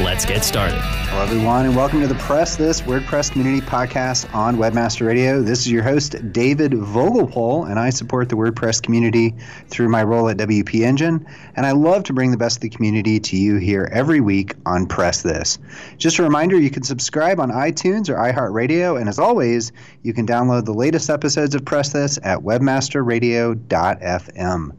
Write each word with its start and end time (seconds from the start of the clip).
Let's 0.00 0.24
get 0.24 0.42
started. 0.42 0.80
Hello, 0.80 1.22
everyone, 1.22 1.66
and 1.66 1.76
welcome 1.76 2.00
to 2.00 2.08
the 2.08 2.16
Press 2.16 2.56
This 2.56 2.80
WordPress 2.80 3.30
Community 3.30 3.64
Podcast 3.64 4.34
on 4.34 4.56
Webmaster 4.56 5.06
Radio. 5.06 5.40
This 5.40 5.60
is 5.60 5.70
your 5.70 5.84
host, 5.84 6.32
David 6.32 6.72
Vogelpohl, 6.72 7.70
and 7.70 7.78
I 7.78 7.90
support 7.90 8.28
the 8.28 8.34
WordPress 8.34 8.82
community 8.82 9.36
through 9.68 9.88
my 9.88 10.02
role 10.02 10.28
at 10.28 10.36
WP 10.36 10.80
Engine. 10.80 11.24
And 11.54 11.64
I 11.64 11.70
love 11.70 12.02
to 12.04 12.12
bring 12.12 12.32
the 12.32 12.36
best 12.36 12.56
of 12.56 12.62
the 12.62 12.70
community 12.70 13.20
to 13.20 13.36
you 13.36 13.58
here 13.58 13.88
every 13.92 14.20
week 14.20 14.56
on 14.66 14.86
Press 14.86 15.22
This. 15.22 15.60
Just 15.96 16.18
a 16.18 16.24
reminder 16.24 16.58
you 16.58 16.70
can 16.70 16.82
subscribe 16.82 17.38
on 17.38 17.52
iTunes 17.52 18.08
or 18.08 18.16
iHeartRadio, 18.16 18.98
and 18.98 19.08
as 19.08 19.20
always, 19.20 19.70
you 20.02 20.12
can 20.12 20.26
download 20.26 20.64
the 20.64 20.74
latest 20.74 21.08
episodes 21.08 21.54
of 21.54 21.64
Press 21.64 21.92
This 21.92 22.18
at 22.24 22.40
webmasterradio.fm. 22.40 24.72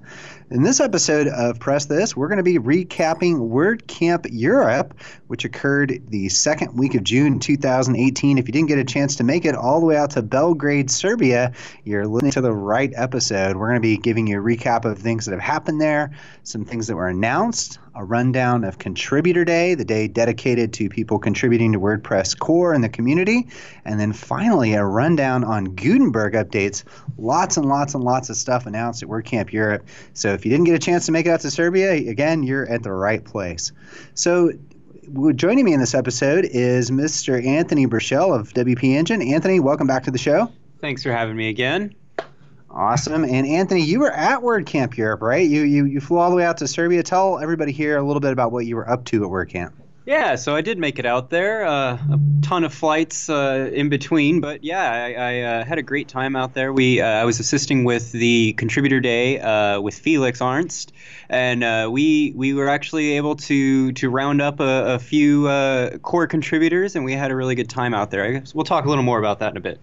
In 0.52 0.62
this 0.62 0.80
episode 0.80 1.28
of 1.28 1.60
Press 1.60 1.86
This, 1.86 2.16
we're 2.16 2.28
going 2.28 2.38
to 2.38 2.44
be 2.44 2.60
recapping 2.60 3.50
WordCamp 3.50 4.28
Europe, 4.30 4.94
which 5.26 5.44
occurred 5.44 6.04
the 6.10 6.30
second 6.30 6.78
week 6.78 6.94
of 6.94 7.04
June 7.04 7.40
2018. 7.40 8.38
If 8.38 8.48
you 8.48 8.52
didn't 8.52 8.68
get 8.68 8.78
a 8.78 8.84
chance 8.84 9.16
to 9.16 9.24
make 9.24 9.44
it 9.44 9.56
all 9.56 9.80
the 9.80 9.88
way 9.88 9.98
out 9.98 10.12
to 10.12 10.22
Belgrade, 10.22 10.92
Serbia, 10.92 11.52
you're 11.84 12.06
listening 12.06 12.32
to 12.34 12.42
the 12.42 12.54
right 12.54 12.94
episode. 12.96 13.56
We're 13.56 13.70
going 13.70 13.82
to 13.82 13.88
be 13.88 13.98
giving 13.98 14.28
you 14.28 14.40
a 14.40 14.44
recap 14.44 14.86
of 14.86 15.00
things 15.00 15.26
that 15.26 15.32
have 15.32 15.42
happened 15.42 15.82
there, 15.82 16.12
some 16.44 16.64
things 16.64 16.86
that 16.86 16.96
were 16.96 17.08
announced, 17.08 17.80
a 17.96 18.04
rundown 18.04 18.64
of 18.64 18.78
Contributor 18.78 19.46
Day, 19.46 19.74
the 19.74 19.86
day 19.86 20.08
dedicated 20.08 20.74
to 20.74 20.90
people 20.90 21.18
contributing 21.18 21.72
to 21.74 21.80
WordPress 21.80 22.38
core 22.38 22.74
in 22.74 22.82
the 22.82 22.90
community, 22.90 23.48
and 23.86 24.00
then 24.00 24.14
finally 24.14 24.74
a 24.74 24.84
rundown 24.84 25.44
on 25.44 25.76
Gutenberg 25.76 26.34
updates. 26.34 26.84
Lots 27.18 27.58
and 27.58 27.66
lots 27.66 27.94
and 27.94 28.04
lots 28.04 28.30
of 28.30 28.38
stuff 28.38 28.66
announced 28.66 29.02
at 29.02 29.10
WordCamp 29.10 29.52
Europe. 29.52 29.88
So 30.14 30.34
if 30.34 30.46
you 30.46 30.52
didn't 30.52 30.66
get 30.66 30.76
a 30.76 30.80
chance 30.80 31.06
to 31.06 31.12
make 31.12 31.26
it 31.26 31.30
out 31.30 31.42
to 31.42 31.52
Serbia, 31.52 31.94
again, 31.94 32.44
you're 32.44 32.68
at 32.68 32.84
the 32.84 32.92
right 32.92 33.24
place. 33.24 33.72
So 34.14 34.52
joining 35.36 35.66
me 35.66 35.74
in 35.74 35.80
this 35.80 35.94
episode 35.94 36.46
is 36.46 36.92
Mr. 36.92 37.46
Anthony 37.46 37.86
Burchell 37.86 38.34
of 38.34 38.54
WP 38.54 38.84
Engine. 38.84 39.22
Anthony, 39.22 39.60
welcome 39.60 39.88
back 39.88 40.04
to 40.04 40.12
the 40.12 40.18
show. 40.18 40.52
Thanks 40.82 41.04
for 41.04 41.12
having 41.12 41.36
me 41.36 41.50
again. 41.50 41.96
Awesome. 42.76 43.24
And 43.24 43.48
Anthony, 43.48 43.82
you 43.82 44.02
were 44.02 44.12
at 44.12 44.42
WordCamp 44.42 44.98
Europe, 44.98 45.22
right? 45.22 45.50
You, 45.50 45.62
you 45.62 45.86
you 45.86 46.02
flew 46.02 46.18
all 46.18 46.30
the 46.30 46.36
way 46.36 46.44
out 46.44 46.58
to 46.58 46.68
Serbia. 46.68 47.04
Tell 47.04 47.40
everybody 47.40 47.72
here 47.72 47.98
a 47.98 48.04
little 48.04 48.20
bit 48.20 48.34
about 48.34 48.52
what 48.52 48.66
you 48.66 48.76
were 48.76 48.90
up 48.90 49.06
to 49.06 49.24
at 49.24 49.30
WordCamp. 49.30 49.72
Yeah, 50.06 50.36
so 50.36 50.56
I 50.56 50.62
did 50.62 50.78
make 50.78 51.00
it 51.00 51.06
out 51.06 51.32
there. 51.32 51.66
Uh, 51.66 51.94
a 51.96 52.20
ton 52.44 52.64
of 52.64 52.72
flights 52.72 53.28
uh, 53.28 53.72
in 53.74 53.90
between, 53.90 54.40
but 54.40 54.64
yeah, 54.64 54.92
I, 54.92 55.14
I 55.14 55.42
uh, 55.42 55.66
had 55.66 55.80
a 55.80 55.82
great 55.82 56.08
time 56.08 56.36
out 56.36 56.54
there. 56.54 56.72
We 56.72 57.02
uh, 57.02 57.08
I 57.08 57.24
was 57.24 57.40
assisting 57.40 57.86
with 57.86 58.12
the 58.12 58.54
contributor 58.54 59.00
day 59.00 59.40
uh, 59.40 59.82
with 59.82 59.98
Felix 59.98 60.42
Arntz, 60.42 60.88
and 61.28 61.64
uh, 61.64 61.90
we 61.92 62.34
we 62.36 62.54
were 62.54 62.68
actually 62.68 63.14
able 63.14 63.38
to 63.38 63.94
to 63.94 64.10
round 64.10 64.42
up 64.42 64.60
a, 64.60 64.96
a 64.96 65.00
few 65.00 65.48
core 66.04 66.28
contributors, 66.28 66.96
and 66.96 67.06
we 67.06 67.14
had 67.14 67.32
a 67.32 67.36
really 67.36 67.56
good 67.56 67.70
time 67.70 67.94
out 67.94 68.12
there. 68.12 68.26
I 68.26 68.32
guess 68.34 68.54
we'll 68.54 68.66
talk 68.66 68.86
a 68.86 68.90
little 68.90 69.04
more 69.04 69.18
about 69.18 69.40
that 69.40 69.52
in 69.52 69.58
a 69.58 69.62
bit. 69.62 69.80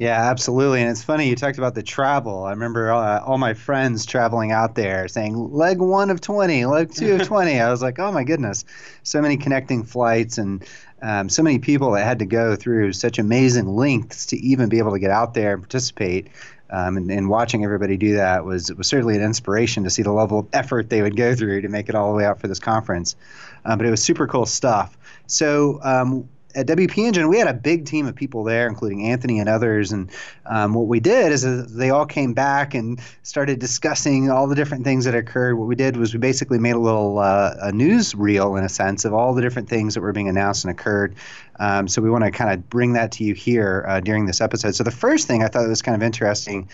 Yeah, 0.00 0.30
absolutely. 0.30 0.80
And 0.80 0.90
it's 0.90 1.04
funny 1.04 1.28
you 1.28 1.36
talked 1.36 1.58
about 1.58 1.74
the 1.74 1.82
travel. 1.82 2.44
I 2.44 2.52
remember 2.52 2.90
uh, 2.90 3.20
all 3.20 3.36
my 3.36 3.52
friends 3.52 4.06
traveling 4.06 4.50
out 4.50 4.74
there 4.74 5.06
saying 5.08 5.52
leg 5.52 5.78
one 5.78 6.08
of 6.08 6.22
20, 6.22 6.64
leg 6.64 6.90
two 6.94 7.16
of 7.16 7.22
20. 7.26 7.60
I 7.60 7.70
was 7.70 7.82
like, 7.82 7.98
oh 7.98 8.10
my 8.10 8.24
goodness, 8.24 8.64
so 9.02 9.20
many 9.20 9.36
connecting 9.36 9.84
flights 9.84 10.38
and 10.38 10.64
um, 11.02 11.28
so 11.28 11.42
many 11.42 11.58
people 11.58 11.90
that 11.90 12.06
had 12.06 12.20
to 12.20 12.24
go 12.24 12.56
through 12.56 12.94
such 12.94 13.18
amazing 13.18 13.66
lengths 13.76 14.24
to 14.26 14.38
even 14.38 14.70
be 14.70 14.78
able 14.78 14.92
to 14.92 14.98
get 14.98 15.10
out 15.10 15.34
there 15.34 15.52
and 15.52 15.62
participate. 15.62 16.28
Um, 16.70 16.96
and, 16.96 17.10
and, 17.10 17.28
watching 17.28 17.62
everybody 17.64 17.98
do 17.98 18.14
that 18.14 18.46
was 18.46 18.72
was 18.72 18.86
certainly 18.86 19.16
an 19.16 19.22
inspiration 19.22 19.84
to 19.84 19.90
see 19.90 20.02
the 20.02 20.12
level 20.12 20.38
of 20.38 20.48
effort 20.54 20.88
they 20.88 21.02
would 21.02 21.16
go 21.16 21.34
through 21.34 21.60
to 21.62 21.68
make 21.68 21.90
it 21.90 21.94
all 21.94 22.10
the 22.10 22.16
way 22.16 22.24
out 22.24 22.40
for 22.40 22.48
this 22.48 22.60
conference. 22.60 23.16
Um, 23.66 23.76
but 23.76 23.86
it 23.86 23.90
was 23.90 24.02
super 24.02 24.26
cool 24.26 24.46
stuff. 24.46 24.96
So 25.26 25.78
um, 25.82 26.28
at 26.54 26.66
WP 26.66 26.98
Engine, 26.98 27.28
we 27.28 27.38
had 27.38 27.48
a 27.48 27.54
big 27.54 27.86
team 27.86 28.06
of 28.06 28.14
people 28.14 28.44
there, 28.44 28.66
including 28.66 29.06
Anthony 29.06 29.38
and 29.38 29.48
others. 29.48 29.92
And 29.92 30.10
um, 30.46 30.74
what 30.74 30.86
we 30.86 31.00
did 31.00 31.32
is 31.32 31.44
uh, 31.44 31.66
they 31.68 31.90
all 31.90 32.06
came 32.06 32.34
back 32.34 32.74
and 32.74 33.00
started 33.22 33.58
discussing 33.58 34.30
all 34.30 34.46
the 34.46 34.54
different 34.54 34.84
things 34.84 35.04
that 35.04 35.14
occurred. 35.14 35.56
What 35.56 35.68
we 35.68 35.74
did 35.74 35.96
was 35.96 36.12
we 36.12 36.18
basically 36.18 36.58
made 36.58 36.74
a 36.74 36.78
little 36.78 37.18
uh, 37.18 37.54
a 37.60 37.72
news 37.72 38.14
reel, 38.14 38.56
in 38.56 38.64
a 38.64 38.68
sense, 38.68 39.04
of 39.04 39.14
all 39.14 39.34
the 39.34 39.42
different 39.42 39.68
things 39.68 39.94
that 39.94 40.00
were 40.00 40.12
being 40.12 40.28
announced 40.28 40.64
and 40.64 40.70
occurred. 40.70 41.14
Um, 41.60 41.86
so 41.86 42.00
we 42.00 42.10
want 42.10 42.24
to 42.24 42.30
kind 42.30 42.50
of 42.52 42.68
bring 42.70 42.94
that 42.94 43.12
to 43.12 43.24
you 43.24 43.34
here 43.34 43.84
uh, 43.86 44.00
during 44.00 44.24
this 44.24 44.40
episode. 44.40 44.74
So 44.74 44.82
the 44.82 44.90
first 44.90 45.28
thing 45.28 45.44
I 45.44 45.48
thought 45.48 45.68
was 45.68 45.82
kind 45.82 45.94
of 45.94 46.02
interesting 46.02 46.68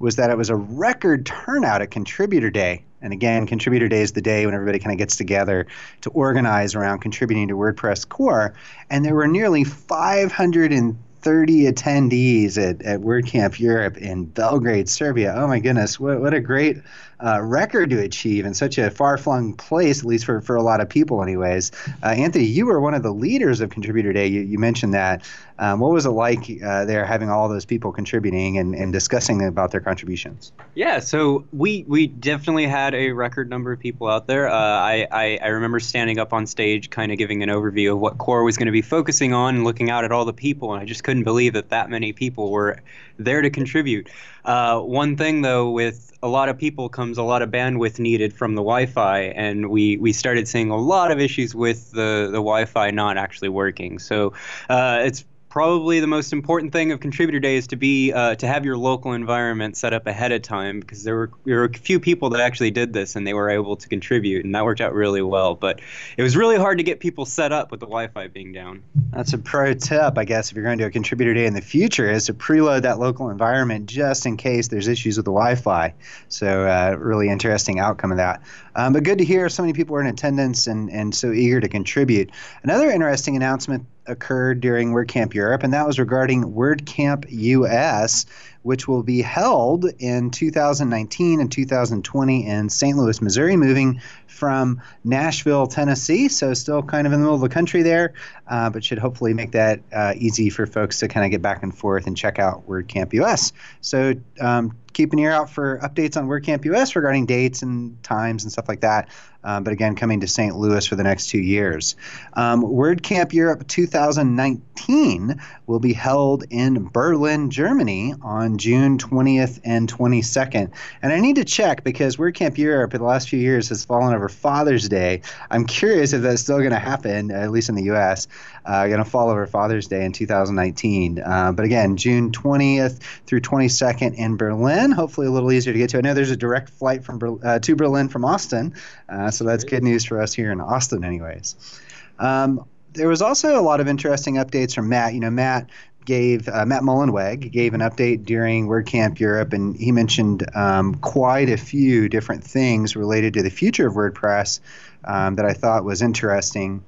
was 0.00 0.16
that 0.16 0.30
it 0.30 0.36
was 0.36 0.50
a 0.50 0.56
record 0.56 1.24
turnout 1.24 1.80
at 1.80 1.92
Contributor 1.92 2.50
Day. 2.50 2.84
And 3.00 3.12
again, 3.12 3.46
Contributor 3.46 3.88
Day 3.88 4.02
is 4.02 4.12
the 4.12 4.20
day 4.20 4.44
when 4.44 4.54
everybody 4.54 4.80
kind 4.80 4.92
of 4.92 4.98
gets 4.98 5.16
together 5.16 5.66
to 6.02 6.10
organize 6.10 6.74
around 6.74 6.98
contributing 6.98 7.48
to 7.48 7.54
WordPress 7.54 8.08
core. 8.08 8.52
And 8.90 9.04
there 9.04 9.14
were 9.14 9.28
nearly 9.28 9.62
530 9.62 10.96
attendees 11.22 12.58
at, 12.58 12.82
at 12.82 13.00
WordCamp 13.00 13.58
Europe 13.58 13.96
in 13.96 14.24
Belgrade, 14.24 14.88
Serbia. 14.88 15.34
Oh 15.36 15.46
my 15.46 15.60
goodness, 15.60 15.98
what, 15.98 16.20
what 16.20 16.34
a 16.34 16.40
great 16.40 16.82
uh, 17.24 17.40
record 17.40 17.90
to 17.90 18.00
achieve 18.00 18.44
in 18.44 18.54
such 18.54 18.78
a 18.78 18.90
far 18.90 19.16
flung 19.16 19.54
place, 19.54 20.00
at 20.00 20.04
least 20.04 20.24
for, 20.24 20.40
for 20.40 20.56
a 20.56 20.62
lot 20.62 20.80
of 20.80 20.88
people, 20.88 21.22
anyways. 21.22 21.70
Uh, 22.02 22.08
Anthony, 22.08 22.44
you 22.44 22.66
were 22.66 22.80
one 22.80 22.94
of 22.94 23.02
the 23.02 23.12
leaders 23.12 23.60
of 23.60 23.70
Contributor 23.70 24.12
Day. 24.12 24.26
You, 24.26 24.40
you 24.40 24.58
mentioned 24.58 24.94
that. 24.94 25.22
Um, 25.58 25.80
what 25.80 25.92
was 25.92 26.06
it 26.06 26.10
like 26.10 26.50
uh, 26.64 26.84
there 26.84 27.04
having 27.04 27.30
all 27.30 27.48
those 27.48 27.64
people 27.64 27.92
contributing 27.92 28.58
and, 28.58 28.74
and 28.74 28.92
discussing 28.92 29.44
about 29.44 29.70
their 29.70 29.80
contributions? 29.80 30.52
Yeah, 30.74 31.00
so 31.00 31.44
we 31.52 31.84
we 31.86 32.06
definitely 32.06 32.66
had 32.66 32.94
a 32.94 33.12
record 33.12 33.50
number 33.50 33.72
of 33.72 33.78
people 33.78 34.08
out 34.08 34.26
there. 34.26 34.48
Uh, 34.48 34.54
I, 34.54 35.06
I, 35.10 35.38
I 35.42 35.48
remember 35.48 35.80
standing 35.80 36.18
up 36.18 36.32
on 36.32 36.46
stage, 36.46 36.90
kind 36.90 37.12
of 37.12 37.18
giving 37.18 37.42
an 37.42 37.48
overview 37.48 37.92
of 37.92 37.98
what 37.98 38.18
CORE 38.18 38.44
was 38.44 38.56
going 38.56 38.66
to 38.66 38.72
be 38.72 38.82
focusing 38.82 39.34
on, 39.34 39.56
and 39.56 39.64
looking 39.64 39.90
out 39.90 40.04
at 40.04 40.12
all 40.12 40.24
the 40.24 40.32
people, 40.32 40.72
and 40.72 40.82
I 40.82 40.84
just 40.84 41.04
couldn't 41.04 41.24
believe 41.24 41.52
that 41.52 41.68
that 41.68 41.90
many 41.90 42.12
people 42.12 42.50
were 42.50 42.80
there 43.18 43.42
to 43.42 43.50
contribute. 43.50 44.08
Uh, 44.44 44.80
one 44.80 45.16
thing 45.16 45.42
though, 45.42 45.70
with 45.70 46.12
a 46.22 46.28
lot 46.28 46.48
of 46.48 46.58
people 46.58 46.88
comes 46.88 47.18
a 47.18 47.22
lot 47.22 47.42
of 47.42 47.50
bandwidth 47.50 47.98
needed 47.98 48.32
from 48.32 48.54
the 48.54 48.62
Wi-Fi, 48.62 49.20
and 49.20 49.70
we 49.70 49.96
we 49.96 50.12
started 50.12 50.46
seeing 50.48 50.70
a 50.70 50.76
lot 50.76 51.10
of 51.10 51.20
issues 51.20 51.54
with 51.54 51.90
the 51.92 52.26
the 52.26 52.38
Wi-Fi 52.38 52.90
not 52.90 53.16
actually 53.16 53.48
working. 53.48 53.98
So 53.98 54.32
uh, 54.68 55.00
it's 55.02 55.24
probably 55.52 56.00
the 56.00 56.06
most 56.06 56.32
important 56.32 56.72
thing 56.72 56.92
of 56.92 57.00
contributor 57.00 57.38
day 57.38 57.56
is 57.56 57.66
to 57.66 57.76
be 57.76 58.10
uh, 58.10 58.34
to 58.34 58.46
have 58.46 58.64
your 58.64 58.74
local 58.78 59.12
environment 59.12 59.76
set 59.76 59.92
up 59.92 60.06
ahead 60.06 60.32
of 60.32 60.40
time 60.40 60.80
because 60.80 61.04
there 61.04 61.14
were 61.14 61.30
there 61.44 61.58
were 61.58 61.66
a 61.66 61.72
few 61.74 62.00
people 62.00 62.30
that 62.30 62.40
actually 62.40 62.70
did 62.70 62.94
this 62.94 63.16
and 63.16 63.26
they 63.26 63.34
were 63.34 63.50
able 63.50 63.76
to 63.76 63.86
contribute 63.86 64.46
and 64.46 64.54
that 64.54 64.64
worked 64.64 64.80
out 64.80 64.94
really 64.94 65.20
well 65.20 65.54
but 65.54 65.78
it 66.16 66.22
was 66.22 66.38
really 66.38 66.56
hard 66.56 66.78
to 66.78 66.84
get 66.84 67.00
people 67.00 67.26
set 67.26 67.52
up 67.52 67.70
with 67.70 67.80
the 67.80 67.86
wi-fi 67.86 68.28
being 68.28 68.50
down 68.50 68.82
that's 69.10 69.34
a 69.34 69.38
pro 69.38 69.74
tip 69.74 70.16
i 70.16 70.24
guess 70.24 70.50
if 70.50 70.56
you're 70.56 70.64
going 70.64 70.78
to 70.78 70.84
do 70.84 70.88
a 70.88 70.90
contributor 70.90 71.34
day 71.34 71.44
in 71.44 71.52
the 71.52 71.60
future 71.60 72.10
is 72.10 72.24
to 72.24 72.32
preload 72.32 72.80
that 72.80 72.98
local 73.02 73.30
environment 73.30 73.86
just 73.86 74.26
in 74.26 74.36
case 74.36 74.68
there's 74.68 74.88
issues 74.88 75.16
with 75.16 75.24
the 75.24 75.32
wi-fi. 75.32 75.94
So 76.28 76.66
uh, 76.66 76.96
really 76.98 77.28
interesting 77.28 77.78
outcome 77.78 78.12
of 78.12 78.18
that. 78.18 78.42
Um, 78.74 78.92
but 78.92 79.02
good 79.02 79.18
to 79.18 79.24
hear 79.24 79.48
so 79.48 79.62
many 79.62 79.72
people 79.72 79.94
were 79.94 80.00
in 80.00 80.06
attendance 80.06 80.66
and, 80.66 80.90
and 80.90 81.14
so 81.14 81.32
eager 81.32 81.60
to 81.60 81.68
contribute. 81.68 82.30
Another 82.62 82.90
interesting 82.90 83.36
announcement 83.36 83.86
occurred 84.06 84.60
during 84.60 84.92
WordCamp 84.92 85.34
Europe, 85.34 85.62
and 85.62 85.72
that 85.72 85.86
was 85.86 85.98
regarding 85.98 86.44
WordCamp 86.44 87.26
US, 87.28 88.26
which 88.62 88.86
will 88.86 89.02
be 89.02 89.20
held 89.20 89.86
in 89.98 90.30
2019 90.30 91.40
and 91.40 91.50
2020 91.50 92.46
in 92.46 92.68
St. 92.68 92.96
Louis, 92.96 93.20
Missouri, 93.20 93.56
moving 93.56 94.00
from 94.26 94.80
Nashville, 95.04 95.66
Tennessee. 95.66 96.28
So, 96.28 96.54
still 96.54 96.82
kind 96.82 97.06
of 97.06 97.12
in 97.12 97.20
the 97.20 97.24
middle 97.24 97.34
of 97.34 97.40
the 97.40 97.48
country 97.48 97.82
there, 97.82 98.12
uh, 98.48 98.70
but 98.70 98.84
should 98.84 98.98
hopefully 98.98 99.34
make 99.34 99.52
that 99.52 99.80
uh, 99.92 100.14
easy 100.16 100.50
for 100.50 100.66
folks 100.66 100.98
to 101.00 101.08
kind 101.08 101.24
of 101.24 101.30
get 101.30 101.42
back 101.42 101.62
and 101.62 101.76
forth 101.76 102.06
and 102.06 102.16
check 102.16 102.38
out 102.38 102.66
WordCamp 102.68 103.12
US. 103.14 103.52
So, 103.80 104.14
um, 104.40 104.76
keep 104.92 105.12
an 105.12 105.18
ear 105.18 105.32
out 105.32 105.50
for 105.50 105.78
updates 105.78 106.16
on 106.16 106.28
WordCamp 106.28 106.64
US 106.66 106.94
regarding 106.96 107.26
dates 107.26 107.62
and 107.62 108.00
times 108.02 108.42
and 108.44 108.52
stuff 108.52 108.68
like 108.68 108.80
that. 108.80 109.08
Um, 109.44 109.64
but 109.64 109.72
again, 109.72 109.94
coming 109.94 110.20
to 110.20 110.26
St. 110.26 110.56
Louis 110.56 110.86
for 110.86 110.96
the 110.96 111.02
next 111.02 111.28
two 111.28 111.40
years. 111.40 111.96
Um, 112.34 112.62
WordCamp 112.62 113.32
Europe 113.32 113.66
2019 113.66 115.40
will 115.66 115.80
be 115.80 115.92
held 115.92 116.44
in 116.50 116.88
Berlin, 116.88 117.50
Germany 117.50 118.14
on 118.22 118.58
June 118.58 118.98
20th 118.98 119.60
and 119.64 119.92
22nd. 119.92 120.70
And 121.02 121.12
I 121.12 121.20
need 121.20 121.36
to 121.36 121.44
check 121.44 121.84
because 121.84 122.16
WordCamp 122.16 122.58
Europe 122.58 122.94
in 122.94 123.00
the 123.00 123.06
last 123.06 123.28
few 123.28 123.38
years 123.38 123.68
has 123.70 123.84
fallen 123.84 124.14
over 124.14 124.28
Father's 124.28 124.88
Day. 124.88 125.22
I'm 125.50 125.66
curious 125.66 126.12
if 126.12 126.22
that's 126.22 126.42
still 126.42 126.58
going 126.58 126.70
to 126.70 126.78
happen, 126.78 127.30
at 127.30 127.50
least 127.50 127.68
in 127.68 127.74
the 127.74 127.84
U.S. 127.84 128.28
Uh, 128.64 128.86
going 128.86 128.98
to 128.98 129.04
fall 129.04 129.28
over 129.28 129.46
Father's 129.46 129.88
Day 129.88 130.04
in 130.04 130.12
2019. 130.12 131.18
Uh, 131.18 131.52
but 131.52 131.64
again, 131.64 131.96
June 131.96 132.30
20th 132.30 133.00
through 133.26 133.40
22nd 133.40 134.14
in 134.14 134.36
Berlin. 134.36 134.92
Hopefully, 134.92 135.26
a 135.26 135.30
little 135.30 135.50
easier 135.50 135.72
to 135.72 135.78
get 135.78 135.90
to. 135.90 135.98
I 135.98 136.00
know 136.00 136.14
there's 136.14 136.30
a 136.30 136.36
direct 136.36 136.70
flight 136.70 137.04
from 137.04 137.40
uh, 137.42 137.58
to 137.58 137.76
Berlin 137.76 138.08
from 138.08 138.24
Austin, 138.24 138.74
uh, 139.08 139.30
so 139.32 139.44
that's 139.44 139.64
good 139.64 139.82
news 139.82 140.04
for 140.04 140.20
us 140.20 140.32
here 140.32 140.52
in 140.52 140.60
Austin, 140.60 141.04
anyways. 141.04 141.80
Um, 142.18 142.66
there 142.92 143.08
was 143.08 143.22
also 143.22 143.58
a 143.58 143.62
lot 143.62 143.80
of 143.80 143.88
interesting 143.88 144.34
updates 144.34 144.74
from 144.74 144.88
Matt. 144.88 145.14
You 145.14 145.20
know, 145.20 145.30
Matt 145.30 145.70
gave 146.04 146.48
uh, 146.48 146.66
Matt 146.66 146.82
Mullenweg 146.82 147.50
gave 147.50 147.74
an 147.74 147.80
update 147.80 148.24
during 148.24 148.66
WordCamp 148.66 149.18
Europe, 149.18 149.52
and 149.52 149.76
he 149.76 149.92
mentioned 149.92 150.44
um, 150.54 150.96
quite 150.96 151.48
a 151.48 151.56
few 151.56 152.08
different 152.08 152.44
things 152.44 152.96
related 152.96 153.34
to 153.34 153.42
the 153.42 153.50
future 153.50 153.86
of 153.86 153.94
WordPress 153.94 154.60
um, 155.04 155.36
that 155.36 155.44
I 155.44 155.52
thought 155.52 155.84
was 155.84 156.02
interesting. 156.02 156.84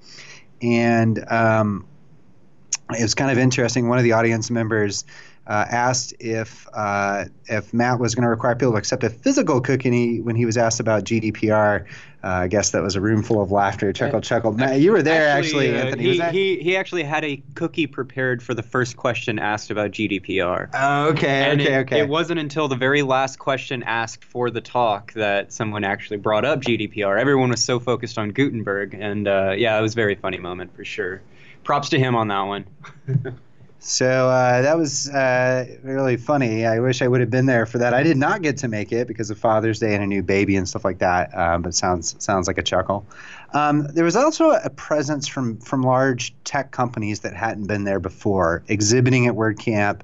And 0.63 1.25
um, 1.31 1.87
it 2.91 3.03
was 3.03 3.15
kind 3.15 3.31
of 3.31 3.39
interesting. 3.39 3.89
One 3.89 3.99
of 3.99 4.05
the 4.05 4.13
audience 4.13 4.51
members 4.51 5.05
uh, 5.47 5.67
asked 5.69 6.15
if 6.21 6.67
uh, 6.73 7.25
if 7.47 7.75
Matt 7.75 8.01
was 8.01 8.15
going 8.15 8.23
to 8.23 8.29
require 8.29 8.55
people 8.55 8.73
to 8.73 8.79
accept 8.79 9.05
a 9.05 9.11
physical 9.11 9.61
cookie 9.61 10.21
when 10.21 10.37
he 10.37 10.47
was 10.47 10.57
asked 10.57 10.81
about 10.81 11.05
GDPR. 11.05 11.87
Uh, 12.23 12.29
I 12.29 12.49
guess 12.49 12.71
that 12.71 12.83
was 12.83 12.97
a 12.97 13.03
room 13.03 13.23
full 13.23 13.43
of 13.43 13.53
laughter. 13.53 13.93
Chuckle, 13.93 14.23
chuckle. 14.23 14.53
Matt, 14.53 14.81
you 14.81 14.93
were 14.93 15.03
there 15.03 15.29
actually, 15.29 15.75
actually 15.75 16.07
Anthony. 16.07 16.31
He, 16.33 16.57
he, 16.57 16.63
he 16.63 16.77
actually 16.79 17.03
had 17.03 17.23
a 17.23 17.43
cookie 17.55 17.87
prepared 17.87 18.43
for 18.43 18.55
the 18.55 18.63
first 18.63 18.97
question 18.97 19.39
asked 19.39 19.71
about 19.71 19.91
GDPR. 19.91 20.71
Oh, 20.73 21.09
okay, 21.09 21.51
and 21.51 21.61
okay, 21.61 21.75
it, 21.75 21.79
okay. 21.81 22.01
It 22.01 22.09
wasn't 22.09 22.41
until 22.41 22.67
the 22.67 22.77
very 22.77 23.03
last 23.03 23.39
question 23.39 23.83
asked 23.83 24.25
for 24.25 24.49
the 24.49 24.63
talk 24.63 25.13
that 25.13 25.53
someone 25.53 25.85
actually 25.85 26.17
brought 26.17 26.47
up 26.47 26.63
GDPR. 26.63 27.21
Everyone 27.21 27.51
was 27.51 27.63
so 27.63 27.79
focused 27.79 28.17
on 28.17 28.31
Gutenberg, 28.31 28.95
and 28.99 29.29
uh, 29.29 29.53
yeah, 29.55 29.79
it 29.79 29.83
was 29.83 29.93
a 29.93 29.97
very 29.97 30.15
funny 30.15 30.39
moment 30.39 30.75
for 30.75 30.85
sure. 30.87 31.21
Props 31.63 31.91
to 31.91 31.99
him 31.99 32.15
on 32.15 32.29
that 32.29 32.43
one. 32.43 32.65
So 33.87 34.31
uh, 34.31 34.63
that 34.63 34.79
was 34.79 35.11
uh, 35.11 35.67
really 35.83 36.17
funny. 36.17 36.65
I 36.65 36.79
wish 36.79 37.03
I 37.03 37.07
would 37.07 37.21
have 37.21 37.29
been 37.29 37.45
there 37.45 37.67
for 37.67 37.77
that. 37.77 37.93
I 37.93 38.03
did 38.03 38.17
not 38.17 38.41
get 38.41 38.57
to 38.59 38.69
make 38.69 38.93
it 38.93 39.07
because 39.07 39.29
of 39.29 39.39
Father's 39.39 39.79
Day 39.79 39.95
and 39.95 40.03
a 40.03 40.07
new 40.07 40.23
baby 40.23 40.57
and 40.57 40.67
stuff 40.67 40.87
like 40.87 41.01
that. 41.01 41.37
Um, 41.37 41.61
but 41.61 41.75
sounds 41.75 42.17
sounds 42.19 42.47
like 42.47 42.57
a 42.57 42.63
chuckle. 42.63 43.07
Um, 43.53 43.87
there 43.89 44.05
was 44.05 44.17
also 44.17 44.53
a 44.53 44.71
presence 44.71 45.29
from 45.29 45.59
from 45.59 45.83
large 45.83 46.35
tech 46.45 46.71
companies 46.71 47.21
that 47.21 47.37
hadn't 47.37 47.67
been 47.67 47.85
there 47.85 48.01
before, 48.01 48.65
exhibiting 48.69 49.27
at 49.27 49.35
WordCamp. 49.35 50.01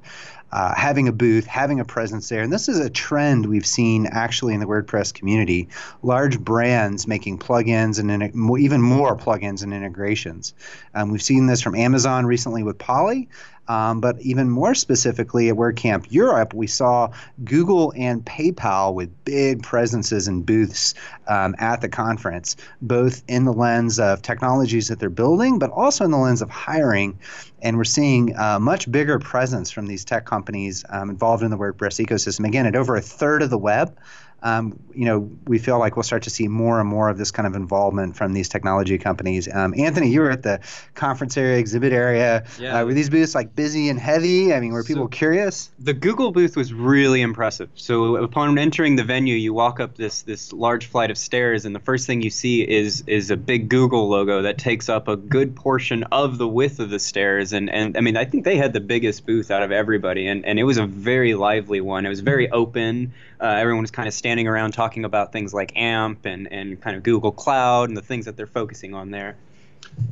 Uh, 0.53 0.75
having 0.75 1.07
a 1.07 1.13
booth, 1.13 1.47
having 1.47 1.79
a 1.79 1.85
presence 1.85 2.29
there. 2.29 2.43
And 2.43 2.53
this 2.53 2.69
is 2.69 2.81
a 2.81 2.91
trend 2.91 3.47
we've 3.47 3.65
seen 3.65 4.09
actually 4.09 4.53
in 4.53 4.59
the 4.59 4.67
WordPress 4.67 5.15
community. 5.15 5.69
Large 6.03 6.41
brands 6.41 7.07
making 7.07 7.39
plugins 7.39 8.01
and 8.01 8.11
in, 8.11 8.59
even 8.59 8.83
more 8.83 9.17
plugins 9.17 9.63
and 9.63 9.73
integrations. 9.73 10.53
Um, 10.93 11.13
we've 11.13 11.23
seen 11.23 11.47
this 11.47 11.63
from 11.63 11.77
Amazon 11.77 12.27
recently 12.27 12.65
with 12.65 12.79
Polly. 12.79 13.29
Um, 13.69 14.01
but 14.01 14.21
even 14.21 14.51
more 14.51 14.75
specifically 14.75 15.49
at 15.49 15.55
WordCamp 15.55 16.07
Europe, 16.11 16.55
we 16.55 16.67
saw 16.67 17.13
Google 17.45 17.93
and 17.97 18.25
PayPal 18.25 18.95
with 18.95 19.25
big 19.25 19.63
presences 19.63 20.27
and 20.27 20.45
booths 20.45 20.95
um, 21.29 21.55
at 21.59 21.81
the 21.81 21.89
conference, 21.89 22.57
both 22.83 23.23
in 23.29 23.45
the 23.45 23.53
lens 23.53 24.01
of 24.01 24.23
technologies 24.23 24.89
that 24.89 24.99
they're 24.99 25.09
building, 25.09 25.61
but 25.61 25.71
also 25.71 26.05
in 26.05 26.11
the 26.11 26.19
lens 26.19 26.43
of 26.43 26.51
hiring. 26.51 27.19
And 27.63 27.77
we're 27.77 27.85
seeing 27.85 28.35
a 28.37 28.59
much 28.59 28.91
bigger 28.91 29.21
presence 29.21 29.71
from 29.71 29.87
these 29.87 30.05
tech 30.05 30.25
companies 30.25 30.85
um, 30.89 31.11
involved 31.11 31.45
in 31.45 31.51
the 31.51 31.59
WordPress 31.59 32.05
ecosystem. 32.05 32.47
Again, 32.47 32.67
at 32.67 32.75
over 32.75 32.97
a 32.97 33.01
third 33.01 33.43
of 33.43 33.51
the 33.51 33.59
web 33.59 33.97
um, 34.43 34.79
you 34.95 35.05
know, 35.05 35.31
we 35.47 35.59
feel 35.59 35.79
like 35.79 35.97
we'll 35.97 36.03
start 36.03 36.25
to 36.25 36.31
see 36.31 36.49
more 36.49 36.81
and 36.81 36.89
more 36.89 37.09
of 37.09 37.19
this 37.19 37.31
kind 37.31 37.47
of 37.47 37.55
involvement 37.55 38.17
from 38.17 38.33
these 38.33 38.49
technology 38.49 38.99
companies. 38.99 39.49
Um, 39.53 39.75
Anthony, 39.77 40.11
you 40.11 40.21
were 40.21 40.31
at 40.31 40.43
the 40.43 40.61
conference 40.95 41.37
area, 41.37 41.59
exhibit 41.59 41.93
area. 41.93 42.45
Yeah. 42.59 42.81
Uh, 42.81 42.85
were 42.87 42.95
these 42.95 43.11
booths 43.11 43.35
like 43.35 43.55
busy 43.55 43.89
and 43.89 43.99
heavy? 43.99 44.53
I 44.53 44.61
mean, 44.61 44.73
were 44.73 44.85
people 44.85 45.05
so 45.05 45.09
curious? 45.09 45.71
The 45.79 45.93
Google 45.93 46.33
booth 46.33 46.57
was 46.57 46.73
really 46.73 47.23
impressive. 47.23 47.71
So 47.75 48.17
upon 48.17 48.59
entering 48.59 48.97
the 48.97 49.05
venue, 49.05 49.37
you 49.37 49.53
walk 49.53 49.81
up 49.81 49.97
this 49.97 50.23
this 50.23 50.53
large 50.53 50.87
flight 50.87 51.11
of 51.11 51.19
stairs, 51.19 51.65
and 51.65 51.75
the 51.75 51.81
first 51.81 52.07
thing 52.07 52.23
you 52.23 52.31
see 52.31 52.63
is 52.63 53.05
is 53.07 53.31
a 53.31 53.37
big 53.37 53.69
Google 53.69 54.09
logo 54.09 54.43
that 54.43 54.59
takes 54.59 54.89
up 54.89 55.09
a 55.09 55.17
good 55.17 55.55
portion 55.57 56.05
of 56.05 56.39
the 56.39 56.49
width 56.49 56.81
of 56.81 56.91
the 56.91 56.99
stairs. 56.99 57.53
And 57.53 57.71
and 57.71 57.97
I 57.97 58.01
mean, 58.01 58.17
I 58.17 58.25
think 58.25 58.45
they 58.45 58.57
had 58.57 58.73
the 58.73 58.81
biggest 58.81 59.27
booth 59.27 59.51
out 59.51 59.63
of 59.63 59.73
everybody, 59.73 60.27
and 60.27 60.45
and 60.45 60.59
it 60.59 60.65
was 60.65 60.79
a 60.79 60.87
very 60.87 61.35
lively 61.35 61.81
one. 61.81 62.07
It 62.07 62.11
was 62.11 62.21
very 62.21 62.51
open. 62.51 63.13
Uh, 63.41 63.47
everyone 63.47 63.81
was 63.81 63.91
kind 63.91 64.07
of 64.07 64.13
standing 64.13 64.30
around 64.39 64.73
talking 64.73 65.05
about 65.05 65.33
things 65.33 65.53
like 65.53 65.77
AMP 65.77 66.25
and, 66.27 66.51
and 66.53 66.81
kind 66.81 66.97
of 66.97 67.03
Google 67.03 67.33
Cloud 67.33 67.89
and 67.89 67.97
the 67.97 68.03
things 68.03 68.25
that 68.27 68.37
they're 68.37 68.47
focusing 68.47 68.95
on 68.95 69.11
there. 69.11 69.37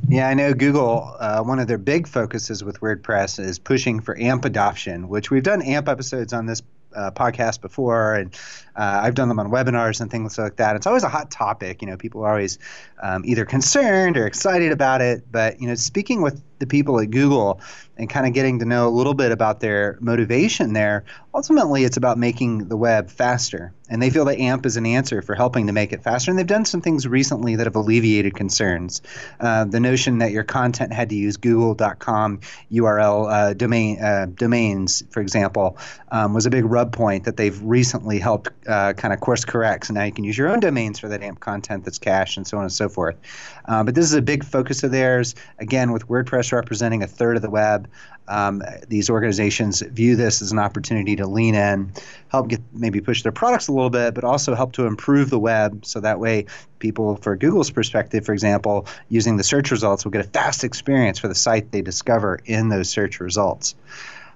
Yeah, 0.07 0.27
I 0.27 0.33
know 0.33 0.53
Google, 0.53 1.15
uh, 1.19 1.41
one 1.43 1.59
of 1.59 1.67
their 1.67 1.77
big 1.77 2.07
focuses 2.07 2.63
with 2.63 2.79
WordPress 2.79 3.39
is 3.39 3.59
pushing 3.59 3.99
for 3.99 4.17
AMP 4.19 4.45
adoption, 4.45 5.07
which 5.07 5.31
we've 5.31 5.43
done 5.43 5.61
AMP 5.61 5.87
episodes 5.87 6.33
on 6.33 6.45
this 6.45 6.61
uh, 6.95 7.11
podcast 7.11 7.61
before, 7.61 8.15
and 8.15 8.35
uh, 8.79 9.01
I've 9.03 9.13
done 9.13 9.27
them 9.27 9.39
on 9.39 9.51
webinars 9.51 9.99
and 9.99 10.09
things 10.09 10.37
like 10.37 10.55
that. 10.55 10.77
It's 10.77 10.87
always 10.87 11.03
a 11.03 11.09
hot 11.09 11.29
topic. 11.29 11.81
You 11.81 11.89
know, 11.89 11.97
people 11.97 12.23
are 12.23 12.29
always 12.29 12.57
um, 13.03 13.23
either 13.25 13.43
concerned 13.43 14.15
or 14.15 14.25
excited 14.25 14.71
about 14.71 15.01
it. 15.01 15.29
But 15.29 15.59
you 15.59 15.67
know, 15.67 15.75
speaking 15.75 16.21
with 16.21 16.41
the 16.59 16.67
people 16.67 16.99
at 16.99 17.09
Google 17.09 17.59
and 17.97 18.09
kind 18.09 18.25
of 18.25 18.33
getting 18.33 18.59
to 18.59 18.65
know 18.65 18.87
a 18.87 18.89
little 18.89 19.13
bit 19.13 19.31
about 19.31 19.59
their 19.59 19.97
motivation 19.99 20.73
there, 20.73 21.03
ultimately 21.33 21.83
it's 21.83 21.97
about 21.97 22.17
making 22.17 22.67
the 22.67 22.77
web 22.77 23.09
faster. 23.09 23.73
And 23.89 24.01
they 24.01 24.09
feel 24.09 24.25
that 24.25 24.37
AMP 24.37 24.65
is 24.65 24.77
an 24.77 24.85
answer 24.85 25.21
for 25.21 25.35
helping 25.35 25.67
to 25.67 25.73
make 25.73 25.91
it 25.91 26.03
faster. 26.03 26.31
And 26.31 26.37
they've 26.37 26.45
done 26.45 26.65
some 26.65 26.81
things 26.81 27.07
recently 27.07 27.55
that 27.55 27.65
have 27.65 27.75
alleviated 27.75 28.35
concerns. 28.35 29.01
Uh, 29.39 29.65
the 29.65 29.79
notion 29.79 30.19
that 30.19 30.31
your 30.31 30.43
content 30.43 30.93
had 30.93 31.09
to 31.09 31.15
use 31.15 31.37
google.com 31.37 32.41
URL 32.71 33.31
uh, 33.31 33.53
domain 33.53 34.01
uh, 34.01 34.27
domains, 34.33 35.03
for 35.09 35.21
example, 35.21 35.77
um, 36.11 36.33
was 36.33 36.45
a 36.45 36.49
big 36.49 36.65
rub 36.65 36.93
point 36.93 37.23
that 37.23 37.35
they've 37.35 37.59
recently 37.63 38.19
helped 38.19 38.49
uh, 38.69 38.93
kind 38.93 39.13
of 39.13 39.19
course 39.19 39.43
correct. 39.43 39.87
So 39.87 39.93
now 39.93 40.03
you 40.03 40.11
can 40.11 40.23
use 40.23 40.37
your 40.37 40.47
own 40.47 40.59
domains 40.59 40.99
for 40.99 41.09
that 41.09 41.21
AMP 41.21 41.39
content 41.39 41.83
that's 41.83 41.99
cached 41.99 42.37
and 42.37 42.47
so 42.47 42.57
on 42.57 42.63
and 42.63 42.71
so 42.71 42.87
forth. 42.87 43.17
Uh, 43.65 43.83
but 43.83 43.95
this 43.95 44.05
is 44.05 44.13
a 44.13 44.21
big 44.21 44.43
focus 44.43 44.83
of 44.83 44.91
theirs. 44.91 45.35
Again, 45.59 45.91
with 45.91 46.07
WordPress 46.07 46.29
WordPress 46.29 46.51
representing 46.51 47.03
a 47.03 47.07
third 47.07 47.35
of 47.35 47.41
the 47.41 47.49
web, 47.49 47.87
um, 48.27 48.61
these 48.87 49.09
organizations 49.09 49.81
view 49.81 50.15
this 50.15 50.41
as 50.41 50.51
an 50.51 50.59
opportunity 50.59 51.15
to 51.15 51.25
lean 51.25 51.55
in, 51.55 51.91
help 52.29 52.47
get 52.47 52.61
maybe 52.73 53.01
push 53.01 53.23
their 53.23 53.31
products 53.31 53.67
a 53.67 53.71
little 53.71 53.89
bit, 53.89 54.13
but 54.13 54.23
also 54.23 54.53
help 54.53 54.73
to 54.73 54.85
improve 54.85 55.29
the 55.29 55.39
web. 55.39 55.85
So 55.85 55.99
that 56.01 56.19
way, 56.19 56.45
people, 56.77 57.15
for 57.17 57.35
Google's 57.35 57.71
perspective, 57.71 58.25
for 58.25 58.33
example, 58.33 58.85
using 59.09 59.37
the 59.37 59.43
search 59.43 59.71
results, 59.71 60.03
will 60.03 60.11
get 60.11 60.25
a 60.25 60.29
fast 60.29 60.63
experience 60.63 61.17
for 61.17 61.27
the 61.27 61.35
site 61.35 61.71
they 61.71 61.81
discover 61.81 62.39
in 62.45 62.69
those 62.69 62.89
search 62.89 63.19
results. 63.19 63.75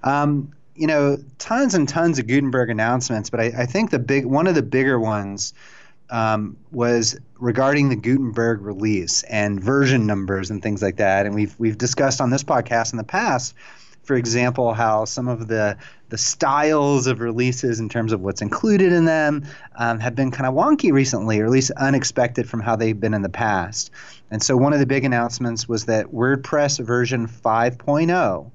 Um, 0.04 0.52
you 0.76 0.88
know, 0.88 1.18
tons 1.38 1.74
and 1.74 1.88
tons 1.88 2.20
of 2.20 2.28
Gutenberg 2.28 2.70
announcements, 2.70 3.30
but 3.30 3.40
I, 3.40 3.52
I 3.58 3.66
think 3.66 3.92
the 3.92 4.00
big 4.00 4.26
one 4.26 4.48
of 4.48 4.56
the 4.56 4.64
bigger 4.64 5.00
ones 5.00 5.54
um, 6.10 6.58
was 6.72 7.18
regarding 7.40 7.90
the 7.90 7.96
Gutenberg 7.96 8.62
release 8.62 9.24
and 9.24 9.64
version 9.64 10.06
numbers 10.06 10.52
and 10.52 10.62
things 10.62 10.82
like 10.82 10.98
that. 10.98 11.26
And 11.26 11.36
we've 11.36 11.56
we've 11.58 11.78
discussed 11.78 12.22
on 12.22 12.30
this 12.30 12.44
podcast 12.44 12.92
in 12.92 12.98
the 12.98 13.04
past 13.04 13.56
for 14.04 14.16
example, 14.16 14.74
how 14.74 15.06
some 15.06 15.28
of 15.28 15.48
the 15.48 15.78
the 16.10 16.18
styles 16.18 17.08
of 17.08 17.22
releases 17.22 17.80
in 17.80 17.90
terms 17.90 18.14
of 18.14 18.22
what's 18.22 18.42
included 18.42 18.94
in 18.94 19.06
them 19.06 19.44
um, 19.78 20.00
have 20.00 20.14
been 20.14 20.30
kind 20.30 20.46
of 20.46 20.54
wonky 20.54 20.92
recently, 20.92 21.40
or 21.40 21.46
at 21.46 21.52
least 21.52 21.72
unexpected 21.72 22.48
from 22.48 22.60
how 22.60 22.76
they've 22.76 23.00
been 23.00 23.16
in 23.16 23.24
the 23.24 23.30
past. 23.30 23.90
And 24.30 24.44
so 24.44 24.56
one 24.56 24.74
of 24.74 24.80
the 24.80 24.86
big 24.86 25.06
announcements 25.06 25.68
was 25.68 25.86
that 25.86 26.08
WordPress 26.08 26.86
version 26.86 27.28
5.0 27.28 28.52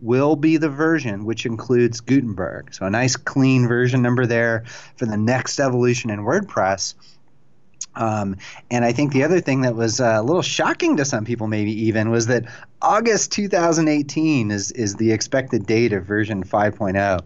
will 0.00 0.36
be 0.36 0.56
the 0.56 0.68
version 0.68 1.24
which 1.24 1.46
includes 1.46 2.00
Gutenberg. 2.00 2.72
So 2.74 2.86
a 2.86 2.90
nice 2.90 3.16
clean 3.16 3.68
version 3.68 4.02
number 4.02 4.26
there 4.26 4.64
for 4.96 5.06
the 5.06 5.16
next 5.16 5.60
evolution 5.60 6.10
in 6.10 6.20
WordPress. 6.20 6.94
Um, 7.94 8.36
and 8.70 8.84
I 8.84 8.92
think 8.92 9.12
the 9.12 9.24
other 9.24 9.40
thing 9.40 9.62
that 9.62 9.74
was 9.74 10.00
uh, 10.00 10.16
a 10.18 10.22
little 10.22 10.42
shocking 10.42 10.96
to 10.98 11.04
some 11.04 11.24
people, 11.24 11.48
maybe 11.48 11.72
even, 11.86 12.10
was 12.10 12.26
that 12.28 12.44
August 12.80 13.32
2018 13.32 14.50
is 14.50 14.70
is 14.72 14.94
the 14.96 15.12
expected 15.12 15.66
date 15.66 15.92
of 15.92 16.04
version 16.04 16.44
5.0. 16.44 17.20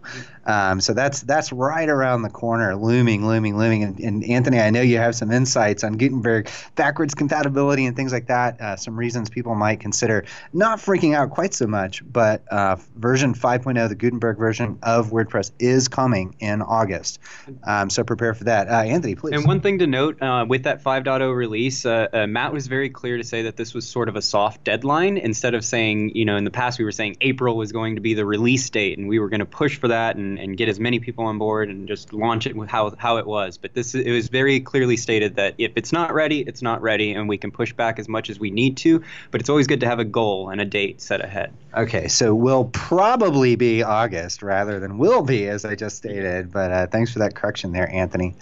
Um, 0.45 0.79
so 0.81 0.93
that's 0.93 1.21
that's 1.21 1.51
right 1.51 1.89
around 1.89 2.21
the 2.21 2.29
corner, 2.29 2.75
looming, 2.75 3.25
looming, 3.25 3.57
looming. 3.57 3.83
And, 3.83 3.99
and, 3.99 4.23
Anthony, 4.25 4.59
I 4.59 4.69
know 4.69 4.81
you 4.81 4.97
have 4.97 5.15
some 5.15 5.31
insights 5.31 5.83
on 5.83 5.97
Gutenberg 5.97 6.49
backwards 6.75 7.15
compatibility 7.15 7.85
and 7.85 7.95
things 7.95 8.13
like 8.13 8.27
that. 8.27 8.59
Uh, 8.61 8.75
some 8.75 8.95
reasons 8.95 9.29
people 9.29 9.55
might 9.55 9.79
consider 9.79 10.25
not 10.53 10.79
freaking 10.79 11.15
out 11.15 11.31
quite 11.31 11.53
so 11.53 11.67
much, 11.67 12.03
but 12.11 12.43
uh, 12.51 12.75
version 12.95 13.33
5.0, 13.33 13.89
the 13.89 13.95
Gutenberg 13.95 14.37
version 14.37 14.77
of 14.83 15.11
WordPress, 15.11 15.51
is 15.59 15.87
coming 15.87 16.35
in 16.39 16.61
August. 16.61 17.19
Um, 17.63 17.89
so 17.89 18.03
prepare 18.03 18.33
for 18.33 18.45
that. 18.45 18.67
Uh, 18.67 18.83
Anthony, 18.83 19.15
please. 19.15 19.33
And 19.35 19.45
one 19.45 19.61
thing 19.61 19.79
to 19.79 19.87
note 19.87 20.21
uh, 20.21 20.45
with 20.47 20.63
that 20.63 20.83
5.0 20.83 21.35
release, 21.35 21.85
uh, 21.85 22.07
uh, 22.13 22.27
Matt 22.27 22.53
was 22.53 22.67
very 22.67 22.89
clear 22.89 23.17
to 23.17 23.23
say 23.23 23.43
that 23.43 23.57
this 23.57 23.73
was 23.73 23.87
sort 23.87 24.09
of 24.09 24.15
a 24.15 24.21
soft 24.21 24.63
deadline 24.63 25.17
instead 25.17 25.53
of 25.53 25.65
saying, 25.65 26.15
you 26.15 26.25
know, 26.25 26.35
in 26.35 26.43
the 26.43 26.51
past 26.51 26.79
we 26.79 26.85
were 26.85 26.91
saying 26.91 27.17
April 27.21 27.57
was 27.57 27.71
going 27.71 27.95
to 27.95 28.01
be 28.01 28.13
the 28.13 28.25
release 28.25 28.69
date 28.69 28.97
and 28.97 29.07
we 29.07 29.19
were 29.19 29.29
going 29.29 29.39
to 29.39 29.45
push 29.45 29.77
for 29.77 29.87
that 29.87 30.15
and 30.15 30.34
and, 30.37 30.55
get 30.55 30.69
as 30.69 30.79
many 30.79 30.99
people 30.99 31.25
on 31.25 31.37
board 31.37 31.69
and 31.69 31.85
just 31.85 32.13
launch 32.13 32.47
it 32.47 32.55
with 32.55 32.69
how 32.69 32.95
how 32.97 33.17
it 33.17 33.27
was. 33.27 33.57
But 33.57 33.73
this 33.73 33.93
it 33.93 34.11
was 34.11 34.29
very 34.29 34.59
clearly 34.59 34.95
stated 34.95 35.35
that 35.35 35.55
if 35.57 35.73
it's 35.75 35.91
not 35.91 36.13
ready, 36.13 36.41
it's 36.41 36.61
not 36.61 36.81
ready, 36.81 37.11
and 37.11 37.27
we 37.27 37.37
can 37.37 37.51
push 37.51 37.73
back 37.73 37.99
as 37.99 38.07
much 38.07 38.29
as 38.29 38.39
we 38.39 38.51
need 38.51 38.77
to. 38.77 39.03
But 39.31 39.41
it's 39.41 39.49
always 39.49 39.67
good 39.67 39.81
to 39.81 39.85
have 39.85 39.99
a 39.99 40.05
goal 40.05 40.49
and 40.49 40.61
a 40.61 40.65
date 40.65 41.01
set 41.01 41.21
ahead. 41.21 41.53
Okay, 41.75 42.07
so 42.07 42.33
will 42.33 42.65
probably 42.65 43.55
be 43.55 43.83
August 43.83 44.41
rather 44.41 44.79
than 44.79 44.97
will 44.97 45.23
be, 45.23 45.47
as 45.49 45.65
I 45.65 45.75
just 45.75 45.97
stated. 45.97 46.51
But 46.51 46.71
uh, 46.71 46.87
thanks 46.87 47.11
for 47.11 47.19
that 47.19 47.35
correction 47.35 47.73
there, 47.73 47.91
Anthony. 47.91 48.35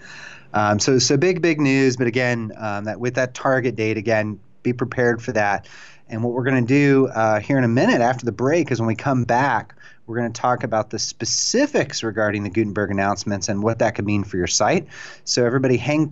Um, 0.53 0.79
so 0.79 0.99
so 0.99 1.17
big 1.17 1.41
big 1.41 1.59
news, 1.59 1.97
but 1.97 2.07
again, 2.07 2.51
um, 2.57 2.83
that 2.85 2.99
with 2.99 3.15
that 3.15 3.33
target 3.33 3.75
date 3.75 3.97
again, 3.97 4.39
be 4.61 4.73
prepared 4.73 5.21
for 5.21 5.31
that. 5.31 5.67
And 6.09 6.23
what 6.23 6.33
we're 6.33 6.43
going 6.43 6.65
to 6.65 6.67
do 6.67 7.07
uh, 7.07 7.39
here 7.39 7.57
in 7.57 7.63
a 7.63 7.69
minute 7.69 8.01
after 8.01 8.25
the 8.25 8.31
break 8.31 8.71
is 8.71 8.79
when 8.79 8.87
we 8.87 8.95
come 8.95 9.23
back, 9.23 9.75
we're 10.05 10.17
going 10.17 10.31
to 10.31 10.41
talk 10.41 10.63
about 10.63 10.89
the 10.89 10.99
specifics 10.99 12.03
regarding 12.03 12.43
the 12.43 12.49
Gutenberg 12.49 12.91
announcements 12.91 13.47
and 13.49 13.63
what 13.63 13.79
that 13.79 13.95
could 13.95 14.05
mean 14.05 14.23
for 14.23 14.37
your 14.37 14.47
site. 14.47 14.87
So, 15.23 15.45
everybody, 15.45 15.77
hang. 15.77 16.11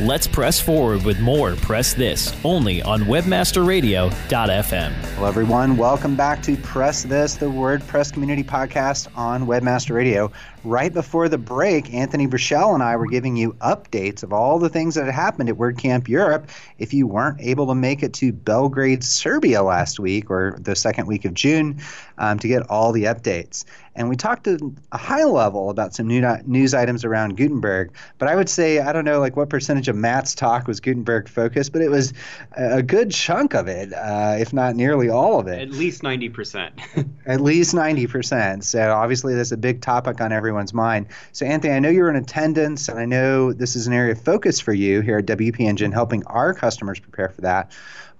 Let's 0.00 0.28
press 0.28 0.60
forward 0.60 1.04
with 1.04 1.18
more 1.18 1.56
Press 1.56 1.92
This 1.92 2.32
only 2.44 2.80
on 2.82 3.00
webmasterradio.fm. 3.00 4.92
Hello, 4.92 5.26
everyone. 5.26 5.76
Welcome 5.76 6.14
back 6.14 6.40
to 6.44 6.56
Press 6.58 7.02
This, 7.02 7.34
the 7.34 7.46
WordPress 7.46 8.12
community 8.12 8.44
podcast 8.44 9.08
on 9.16 9.44
Webmaster 9.44 9.96
Radio. 9.96 10.30
Right 10.62 10.94
before 10.94 11.28
the 11.28 11.38
break, 11.38 11.92
Anthony 11.92 12.26
Burchell 12.26 12.74
and 12.74 12.82
I 12.82 12.94
were 12.94 13.06
giving 13.06 13.36
you 13.36 13.54
updates 13.54 14.22
of 14.22 14.32
all 14.32 14.60
the 14.60 14.68
things 14.68 14.94
that 14.94 15.06
had 15.06 15.14
happened 15.14 15.48
at 15.48 15.56
WordCamp 15.56 16.06
Europe. 16.06 16.48
If 16.78 16.94
you 16.94 17.08
weren't 17.08 17.40
able 17.40 17.66
to 17.66 17.74
make 17.74 18.04
it 18.04 18.12
to 18.14 18.32
Belgrade, 18.32 19.02
Serbia 19.02 19.64
last 19.64 19.98
week 19.98 20.30
or 20.30 20.56
the 20.60 20.76
second 20.76 21.08
week 21.08 21.24
of 21.24 21.34
June 21.34 21.80
um, 22.18 22.38
to 22.38 22.46
get 22.46 22.62
all 22.70 22.92
the 22.92 23.04
updates. 23.04 23.64
And 23.98 24.08
we 24.08 24.14
talked 24.14 24.46
at 24.46 24.60
a 24.92 24.96
high 24.96 25.24
level 25.24 25.70
about 25.70 25.92
some 25.92 26.06
new 26.06 26.24
news 26.46 26.72
items 26.72 27.04
around 27.04 27.36
Gutenberg. 27.36 27.92
But 28.18 28.28
I 28.28 28.36
would 28.36 28.48
say, 28.48 28.78
I 28.78 28.92
don't 28.92 29.04
know 29.04 29.18
like 29.18 29.36
what 29.36 29.50
percentage 29.50 29.88
of 29.88 29.96
Matt's 29.96 30.36
talk 30.36 30.68
was 30.68 30.78
Gutenberg 30.78 31.28
focused, 31.28 31.72
but 31.72 31.82
it 31.82 31.90
was 31.90 32.14
a 32.52 32.80
good 32.80 33.10
chunk 33.10 33.54
of 33.54 33.66
it, 33.66 33.92
uh, 33.92 34.36
if 34.38 34.52
not 34.52 34.76
nearly 34.76 35.08
all 35.08 35.40
of 35.40 35.48
it. 35.48 35.60
At 35.60 35.70
least 35.70 36.02
90%. 36.02 37.08
at 37.26 37.40
least 37.40 37.74
90%. 37.74 38.62
So 38.62 38.92
obviously, 38.94 39.34
that's 39.34 39.50
a 39.50 39.56
big 39.56 39.82
topic 39.82 40.20
on 40.20 40.30
everyone's 40.30 40.72
mind. 40.72 41.06
So, 41.32 41.44
Anthony, 41.44 41.74
I 41.74 41.80
know 41.80 41.90
you're 41.90 42.08
in 42.08 42.14
attendance, 42.16 42.88
and 42.88 43.00
I 43.00 43.04
know 43.04 43.52
this 43.52 43.74
is 43.74 43.88
an 43.88 43.92
area 43.92 44.12
of 44.12 44.22
focus 44.22 44.60
for 44.60 44.72
you 44.72 45.00
here 45.00 45.18
at 45.18 45.26
WP 45.26 45.58
Engine, 45.58 45.90
helping 45.90 46.24
our 46.26 46.54
customers 46.54 47.00
prepare 47.00 47.30
for 47.30 47.40
that. 47.40 47.72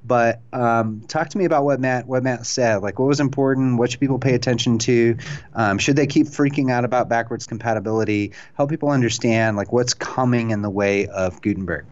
But 0.04 0.40
um, 0.52 1.02
talk 1.08 1.28
to 1.30 1.38
me 1.38 1.44
about 1.44 1.64
what 1.64 1.80
Matt 1.80 2.06
what 2.06 2.22
Matt 2.22 2.46
said. 2.46 2.82
Like, 2.82 2.98
what 2.98 3.06
was 3.06 3.20
important? 3.20 3.78
What 3.78 3.90
should 3.90 4.00
people 4.00 4.18
pay 4.18 4.34
attention 4.34 4.78
to? 4.78 5.16
Um, 5.54 5.78
should 5.78 5.96
they 5.96 6.06
keep 6.06 6.26
freaking 6.26 6.70
out 6.70 6.84
about 6.84 7.08
backwards 7.08 7.46
compatibility? 7.46 8.32
Help 8.54 8.70
people 8.70 8.90
understand 8.90 9.56
like 9.56 9.72
what's 9.72 9.94
coming 9.94 10.50
in 10.50 10.62
the 10.62 10.70
way 10.70 11.06
of 11.08 11.42
Gutenberg. 11.42 11.86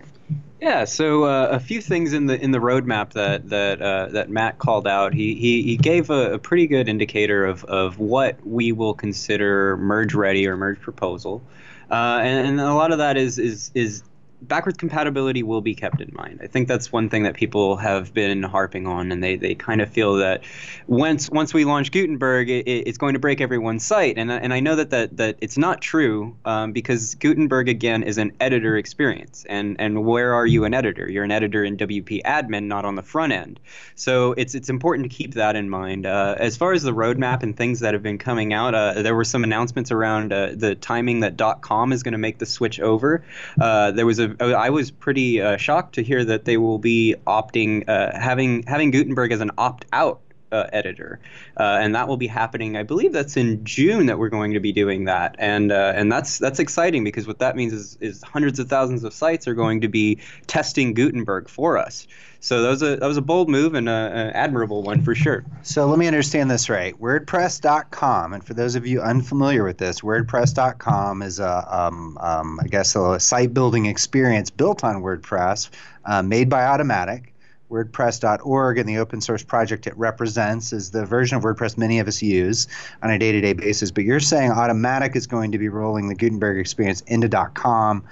Yeah, 0.60 0.84
so 0.86 1.24
uh, 1.24 1.48
a 1.52 1.60
few 1.60 1.82
things 1.82 2.14
in 2.14 2.26
the 2.26 2.42
in 2.42 2.50
the 2.50 2.58
roadmap 2.58 3.12
that 3.12 3.50
that 3.50 3.82
uh, 3.82 4.06
that 4.08 4.30
Matt 4.30 4.58
called 4.58 4.88
out. 4.88 5.12
He 5.12 5.34
he, 5.34 5.62
he 5.62 5.76
gave 5.76 6.08
a, 6.08 6.34
a, 6.34 6.38
pretty 6.38 6.66
good 6.66 6.88
indicator 6.88 7.44
of, 7.44 7.62
of 7.64 7.98
what 7.98 8.44
we 8.44 8.72
will 8.72 8.94
consider 8.94 9.76
merge 9.76 10.14
ready 10.14 10.48
or 10.48 10.56
merge 10.56 10.80
proposal, 10.80 11.42
uh, 11.90 12.20
and, 12.22 12.48
and, 12.48 12.60
a 12.60 12.72
lot 12.72 12.90
of 12.90 12.98
that 12.98 13.18
is 13.18 13.38
is 13.38 13.70
is 13.74 14.02
backwards 14.42 14.76
compatibility 14.76 15.42
will 15.42 15.60
be 15.60 15.74
kept 15.74 16.00
in 16.00 16.10
mind. 16.14 16.40
I 16.42 16.46
think 16.46 16.68
that's 16.68 16.92
one 16.92 17.08
thing 17.08 17.22
that 17.24 17.34
people 17.34 17.76
have 17.76 18.12
been 18.12 18.42
harping 18.42 18.86
on, 18.86 19.12
and 19.12 19.22
they, 19.22 19.36
they 19.36 19.54
kind 19.54 19.80
of 19.80 19.90
feel 19.90 20.14
that 20.16 20.44
once 20.86 21.30
once 21.30 21.54
we 21.54 21.64
launch 21.64 21.90
Gutenberg, 21.90 22.48
it, 22.48 22.66
it's 22.66 22.98
going 22.98 23.14
to 23.14 23.18
break 23.18 23.40
everyone's 23.40 23.84
site. 23.84 24.18
And, 24.18 24.30
and 24.30 24.52
I 24.52 24.60
know 24.60 24.76
that, 24.76 24.90
that, 24.90 25.16
that 25.16 25.36
it's 25.40 25.58
not 25.58 25.80
true 25.80 26.36
um, 26.44 26.72
because 26.72 27.14
Gutenberg, 27.16 27.68
again, 27.68 28.02
is 28.02 28.18
an 28.18 28.32
editor 28.40 28.76
experience. 28.76 29.44
And, 29.48 29.76
and 29.78 30.04
where 30.04 30.34
are 30.34 30.46
you 30.46 30.64
an 30.64 30.74
editor? 30.74 31.10
You're 31.10 31.24
an 31.24 31.30
editor 31.30 31.64
in 31.64 31.76
WP 31.76 32.22
admin, 32.22 32.64
not 32.64 32.84
on 32.84 32.94
the 32.94 33.02
front 33.02 33.32
end. 33.32 33.60
So 33.94 34.32
it's, 34.32 34.54
it's 34.54 34.68
important 34.68 35.10
to 35.10 35.16
keep 35.16 35.34
that 35.34 35.56
in 35.56 35.70
mind. 35.70 36.06
Uh, 36.06 36.36
as 36.38 36.56
far 36.56 36.72
as 36.72 36.82
the 36.82 36.94
roadmap 36.94 37.42
and 37.42 37.56
things 37.56 37.80
that 37.80 37.94
have 37.94 38.02
been 38.02 38.18
coming 38.18 38.52
out, 38.52 38.74
uh, 38.74 39.02
there 39.02 39.14
were 39.14 39.24
some 39.24 39.44
announcements 39.44 39.90
around 39.90 40.32
uh, 40.32 40.52
the 40.54 40.74
timing 40.74 41.20
that 41.20 41.36
.com 41.60 41.92
is 41.92 42.02
going 42.02 42.12
to 42.12 42.18
make 42.18 42.38
the 42.38 42.46
switch 42.46 42.80
over. 42.80 43.24
Uh, 43.60 43.90
there 43.90 44.06
was 44.06 44.18
a 44.18 44.25
I 44.40 44.70
was 44.70 44.90
pretty 44.90 45.40
uh, 45.40 45.56
shocked 45.56 45.94
to 45.96 46.02
hear 46.02 46.24
that 46.24 46.44
they 46.44 46.56
will 46.56 46.78
be 46.78 47.14
opting 47.26 47.88
uh, 47.88 48.18
having 48.18 48.62
having 48.64 48.90
Gutenberg 48.90 49.32
as 49.32 49.40
an 49.40 49.50
opt 49.58 49.86
out 49.92 50.20
uh, 50.52 50.66
editor, 50.72 51.18
uh, 51.58 51.78
and 51.80 51.94
that 51.94 52.08
will 52.08 52.16
be 52.16 52.26
happening. 52.26 52.76
I 52.76 52.82
believe 52.82 53.12
that's 53.12 53.36
in 53.36 53.64
June 53.64 54.06
that 54.06 54.18
we're 54.18 54.28
going 54.28 54.54
to 54.54 54.60
be 54.60 54.72
doing 54.72 55.04
that, 55.04 55.36
and 55.38 55.72
uh, 55.72 55.92
and 55.94 56.10
that's 56.10 56.38
that's 56.38 56.58
exciting 56.58 57.04
because 57.04 57.26
what 57.26 57.38
that 57.40 57.56
means 57.56 57.72
is 57.72 57.98
is 58.00 58.22
hundreds 58.22 58.58
of 58.58 58.68
thousands 58.68 59.04
of 59.04 59.12
sites 59.12 59.48
are 59.48 59.54
going 59.54 59.80
to 59.80 59.88
be 59.88 60.18
testing 60.46 60.94
Gutenberg 60.94 61.48
for 61.48 61.78
us. 61.78 62.06
So 62.40 62.62
that 62.62 62.68
was 62.68 62.82
a 62.82 62.96
that 62.96 63.06
was 63.06 63.16
a 63.16 63.22
bold 63.22 63.48
move 63.48 63.74
and 63.74 63.88
an 63.88 64.30
admirable 64.30 64.82
one 64.82 65.02
for 65.02 65.14
sure. 65.14 65.44
So 65.62 65.86
let 65.86 65.98
me 65.98 66.06
understand 66.06 66.50
this 66.50 66.68
right. 66.68 66.94
WordPress.com, 67.00 68.32
and 68.32 68.44
for 68.44 68.54
those 68.54 68.76
of 68.76 68.86
you 68.86 69.00
unfamiliar 69.00 69.64
with 69.64 69.78
this, 69.78 70.00
WordPress.com 70.00 71.22
is 71.22 71.40
a 71.40 71.76
um, 71.76 72.16
um, 72.20 72.60
I 72.62 72.68
guess 72.68 72.94
a 72.94 73.18
site 73.18 73.52
building 73.52 73.86
experience 73.86 74.50
built 74.50 74.84
on 74.84 75.02
WordPress, 75.02 75.70
uh, 76.04 76.22
made 76.22 76.48
by 76.48 76.62
Automattic. 76.62 77.32
WordPress.org 77.70 78.78
and 78.78 78.88
the 78.88 78.98
open 78.98 79.20
source 79.20 79.42
project 79.42 79.86
it 79.86 79.96
represents 79.96 80.72
is 80.72 80.90
the 80.90 81.04
version 81.04 81.36
of 81.36 81.42
WordPress 81.42 81.76
many 81.76 81.98
of 81.98 82.08
us 82.08 82.22
use 82.22 82.68
on 83.02 83.10
a 83.10 83.18
day 83.18 83.32
to 83.32 83.40
day 83.40 83.52
basis. 83.52 83.90
But 83.90 84.04
you're 84.04 84.20
saying 84.20 84.52
Automattic 84.52 85.16
is 85.16 85.26
going 85.26 85.52
to 85.52 85.58
be 85.58 85.68
rolling 85.68 86.08
the 86.08 86.14
Gutenberg 86.14 86.58
experience 86.58 87.02
into 87.02 87.28
.com. 87.54 88.04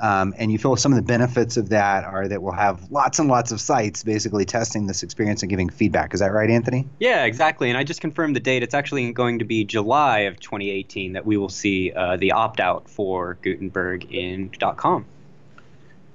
Um, 0.00 0.34
and 0.38 0.50
you 0.50 0.58
feel 0.58 0.76
some 0.76 0.92
of 0.92 0.96
the 0.96 1.02
benefits 1.02 1.58
of 1.58 1.68
that 1.68 2.04
are 2.04 2.26
that 2.26 2.42
we'll 2.42 2.54
have 2.54 2.90
lots 2.90 3.18
and 3.18 3.28
lots 3.28 3.52
of 3.52 3.60
sites 3.60 4.02
basically 4.02 4.46
testing 4.46 4.86
this 4.86 5.02
experience 5.02 5.42
and 5.42 5.50
giving 5.50 5.68
feedback. 5.68 6.14
Is 6.14 6.20
that 6.20 6.32
right, 6.32 6.48
Anthony? 6.48 6.88
Yeah, 6.98 7.24
exactly. 7.24 7.68
And 7.68 7.76
I 7.76 7.84
just 7.84 8.00
confirmed 8.00 8.34
the 8.34 8.40
date. 8.40 8.62
It's 8.62 8.74
actually 8.74 9.12
going 9.12 9.40
to 9.40 9.44
be 9.44 9.64
July 9.64 10.20
of 10.20 10.40
2018 10.40 11.12
that 11.12 11.26
we 11.26 11.36
will 11.36 11.50
see 11.50 11.92
uh, 11.92 12.16
the 12.16 12.32
opt 12.32 12.60
out 12.60 12.88
for 12.88 13.36
Gutenberg 13.42 14.10
in 14.10 14.50
.com. 14.76 15.04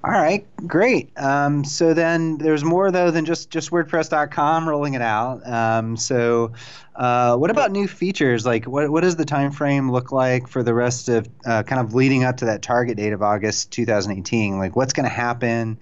All 0.05 0.11
right, 0.11 0.45
great. 0.67 1.09
Um, 1.17 1.63
so 1.63 1.95
then 1.95 2.37
there's 2.37 2.63
more 2.63 2.91
though 2.91 3.09
than 3.09 3.25
just 3.25 3.49
just 3.49 3.71
WordPress.com 3.71 4.69
rolling 4.69 4.93
it 4.93 5.01
out. 5.01 5.41
Um, 5.51 5.97
so 5.97 6.51
uh, 6.95 7.35
what 7.37 7.49
about 7.49 7.71
new 7.71 7.87
features? 7.87 8.45
Like 8.45 8.65
what 8.65 8.91
what 8.91 9.01
does 9.01 9.15
the 9.15 9.25
time 9.25 9.49
frame 9.49 9.91
look 9.91 10.11
like 10.11 10.47
for 10.47 10.61
the 10.61 10.75
rest 10.75 11.09
of 11.09 11.27
uh, 11.47 11.63
kind 11.63 11.81
of 11.81 11.95
leading 11.95 12.23
up 12.23 12.37
to 12.37 12.45
that 12.45 12.61
target 12.61 12.97
date 12.97 13.13
of 13.13 13.23
August 13.23 13.71
2018? 13.71 14.59
Like 14.59 14.75
what's 14.75 14.93
going 14.93 15.09
to 15.09 15.15
happen? 15.15 15.79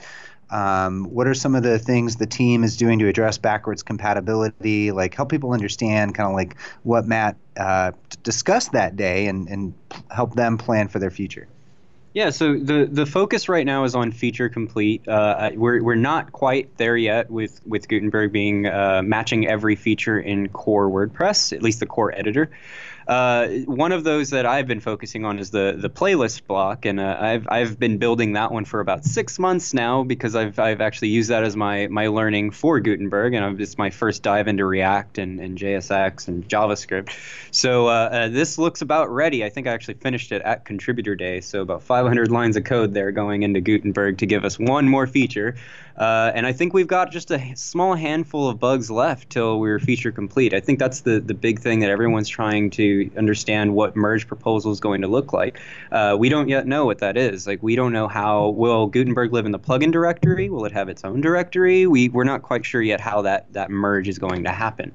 Um, 0.50 1.03
what 1.06 1.27
are 1.27 1.34
some 1.34 1.53
of 1.53 1.63
the 1.63 1.77
things 1.77 2.15
the 2.15 2.25
team 2.25 2.63
is 2.63 2.77
doing 2.77 3.00
to 3.00 3.10
address 3.10 3.38
backwards 3.38 3.84
compatibility? 3.84 4.94
Like 4.94 5.15
help 5.15 5.32
people 5.32 5.51
understand 5.51 6.15
kind 6.15 6.30
of 6.30 6.34
like 6.34 6.58
what 6.84 7.06
Matt 7.06 7.36
uh, 7.58 7.92
discussed 8.24 8.72
that 8.72 8.96
day 8.96 9.27
and 9.27 9.50
and 9.50 9.74
help 10.12 10.36
them 10.36 10.58
plan 10.58 10.88
for 10.88 11.00
their 11.00 11.12
future. 11.12 11.50
Yeah, 12.13 12.29
so 12.29 12.60
the 12.60 12.88
the 12.89 13.08
focus 13.08 13.50
right 13.50 13.65
now 13.65 13.86
is 13.86 13.96
on 13.96 14.12
feature 14.12 14.48
complete. 14.48 15.08
Uh, 15.08 15.50
we're 15.55 15.82
we're 15.82 15.96
not 15.96 16.32
quite 16.32 16.77
there 16.77 16.96
yet 16.96 17.32
with 17.32 17.60
with 17.65 17.88
Gutenberg 17.88 18.32
being 18.32 18.67
uh, 18.67 19.01
matching 19.03 19.48
every 19.48 19.75
feature 19.75 20.20
in 20.20 20.50
core 20.50 20.89
WordPress, 20.89 21.53
at 21.53 21.63
least 21.63 21.79
the 21.79 21.88
core 21.88 22.13
editor. 22.13 22.51
Uh, 23.07 23.48
one 23.65 23.91
of 23.91 24.03
those 24.03 24.29
that 24.31 24.46
I've 24.46 24.68
been 24.68 24.79
focusing 24.79 25.25
on 25.25 25.39
is 25.39 25.51
the 25.51 25.75
the 25.77 25.89
playlist 25.89 26.46
block, 26.48 26.85
and 26.85 27.00
uh, 27.00 27.18
I've 27.20 27.48
I've 27.50 27.79
been 27.79 27.98
building 27.98 28.33
that 28.33 28.51
one 28.51 28.66
for 28.66 28.79
about 28.79 29.05
six 29.05 29.39
months 29.39 29.74
now 29.74 30.03
because 30.03 30.35
I've 30.35 30.59
I've 30.59 30.81
actually 30.81 31.09
used 31.09 31.29
that 31.29 31.44
as 31.44 31.55
my 31.55 31.87
my 31.87 32.07
learning 32.07 32.51
for 32.51 32.79
Gutenberg, 32.79 33.33
and 33.33 33.59
it's 33.59 33.77
my 33.77 33.89
first 33.89 34.24
dive 34.24 34.48
into 34.48 34.66
React 34.66 35.18
and, 35.18 35.39
and 35.39 35.57
JSX 35.57 36.27
and 36.27 36.48
JavaScript. 36.48 37.16
So 37.51 37.87
uh, 37.87 37.92
uh, 37.92 38.27
this 38.29 38.57
looks 38.57 38.81
about 38.81 39.11
ready. 39.11 39.44
I 39.44 39.50
think 39.50 39.68
I 39.68 39.72
actually 39.72 39.96
finished 39.96 40.31
it 40.31 40.42
at 40.42 40.66
Contributor 40.66 41.16
Day, 41.16 41.42
so 41.42 41.61
about 41.61 41.83
500 41.83 42.31
lines 42.31 42.57
of 42.57 42.63
code 42.63 42.94
there 42.94 43.11
going 43.11 43.44
into 43.44 43.61
Gutenberg 43.61 44.20
to 44.20 44.25
give 44.25 44.46
us 44.46 44.57
one 44.57 44.87
more 44.87 45.07
feature. 45.07 45.55
Uh, 45.98 46.32
and 46.34 46.46
I 46.48 46.53
think 46.53 46.74
we've 46.74 46.88
got 46.88 47.12
just 47.12 47.32
a 47.32 47.53
small 47.56 47.96
handful 47.96 48.50
of 48.50 48.60
bugs 48.60 48.90
left 48.90 49.29
till 49.29 49.60
we're 49.60 49.79
feature 49.79 50.12
complete. 50.12 50.53
I 50.53 50.60
think 50.60 50.79
that's 50.79 51.01
the, 51.01 51.20
the 51.20 51.34
big 51.34 51.60
thing 51.60 51.79
that 51.82 51.90
everyone's 51.90 52.29
trying 52.29 52.70
to 52.72 53.10
understand 53.16 53.75
what 53.75 53.96
merge 53.96 54.27
proposal 54.27 54.72
is 54.72 54.79
going 54.79 55.01
to 55.01 55.08
look 55.08 55.34
like. 55.34 55.60
Uh, 55.92 56.16
we 56.18 56.29
don't 56.29 56.50
yet 56.50 56.66
know 56.66 56.86
what 56.86 57.00
that 57.00 57.18
is. 57.18 57.46
Like 57.46 57.62
we 57.62 57.75
don't 57.75 57.94
know 57.94 58.08
how 58.08 58.50
will 58.50 58.88
Gutenberg 58.88 59.32
live 59.34 59.46
in 59.46 59.51
the 59.51 59.60
plugin 59.60 59.92
directory? 59.92 60.50
Will 60.50 60.66
it 60.66 60.72
have 60.72 60.90
its 60.90 61.03
own 61.03 61.22
directory? 61.22 61.86
We 61.86 62.10
we're 62.10 62.24
not 62.24 62.42
quite 62.42 62.66
sure 62.66 62.82
yet 62.82 63.00
how 63.00 63.22
that 63.24 63.51
that 63.53 63.70
merge 63.70 64.08
is 64.08 64.18
going 64.18 64.44
to 64.46 64.51
happen. 64.51 64.94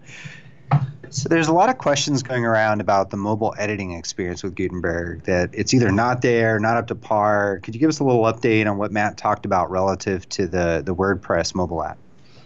So 1.11 1.29
there's 1.29 1.49
a 1.49 1.53
lot 1.53 1.71
of 1.71 1.79
questions 1.79 2.23
going 2.23 2.45
around 2.45 2.81
about 2.81 3.11
the 3.11 3.17
mobile 3.17 3.55
editing 3.59 3.93
experience 3.93 4.43
with 4.43 4.55
Gutenberg 4.55 5.25
that 5.25 5.51
it's 5.53 5.73
either 5.73 5.91
not 5.91 6.21
there, 6.21 6.61
not 6.61 6.77
up 6.77 6.89
to 6.89 6.95
par. 6.95 7.61
Could 7.63 7.75
you 7.75 7.81
give 7.81 7.89
us 7.89 8.01
a 8.01 8.05
little 8.05 8.25
update 8.25 8.71
on 8.71 8.77
what 8.77 8.93
Matt 8.93 9.17
talked 9.17 9.47
about 9.47 9.71
relative 9.71 10.29
to 10.31 10.47
the 10.47 10.83
the 10.85 10.95
WordPress 10.95 11.55
mobile 11.55 11.83
app? 11.83 11.99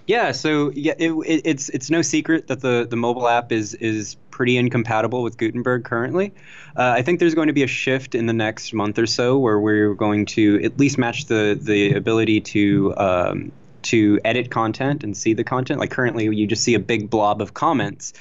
Yeah, 0.06 0.32
so 0.32 0.70
yeah, 0.74 0.94
it, 0.98 1.12
it, 1.12 1.42
it's 1.44 1.68
it's 1.68 1.90
no 1.90 2.02
secret 2.02 2.48
that 2.48 2.60
the, 2.60 2.86
the 2.88 2.96
mobile 2.96 3.28
app 3.28 3.52
is 3.52 3.74
is 3.74 4.16
pretty 4.30 4.56
incompatible 4.56 5.22
with 5.22 5.36
Gutenberg 5.38 5.84
currently. 5.84 6.32
Uh, 6.76 6.94
I 6.96 7.02
think 7.02 7.20
there's 7.20 7.34
going 7.34 7.46
to 7.46 7.52
be 7.52 7.62
a 7.62 7.68
shift 7.68 8.14
in 8.14 8.26
the 8.26 8.32
next 8.32 8.72
month 8.72 8.98
or 8.98 9.06
so 9.06 9.38
where 9.38 9.60
we're 9.60 9.94
going 9.94 10.26
to 10.26 10.62
at 10.64 10.78
least 10.78 10.98
match 10.98 11.26
the 11.26 11.58
the 11.60 11.94
ability 11.94 12.40
to 12.40 12.94
um, 12.96 13.52
to 13.84 14.20
edit 14.24 14.50
content 14.50 15.04
and 15.04 15.16
see 15.16 15.34
the 15.34 15.44
content. 15.44 15.80
Like 15.80 15.90
currently, 15.90 16.24
you 16.34 16.46
just 16.46 16.64
see 16.64 16.74
a 16.74 16.80
big 16.80 17.10
blob 17.10 17.40
of 17.40 17.54
comments 17.54 18.12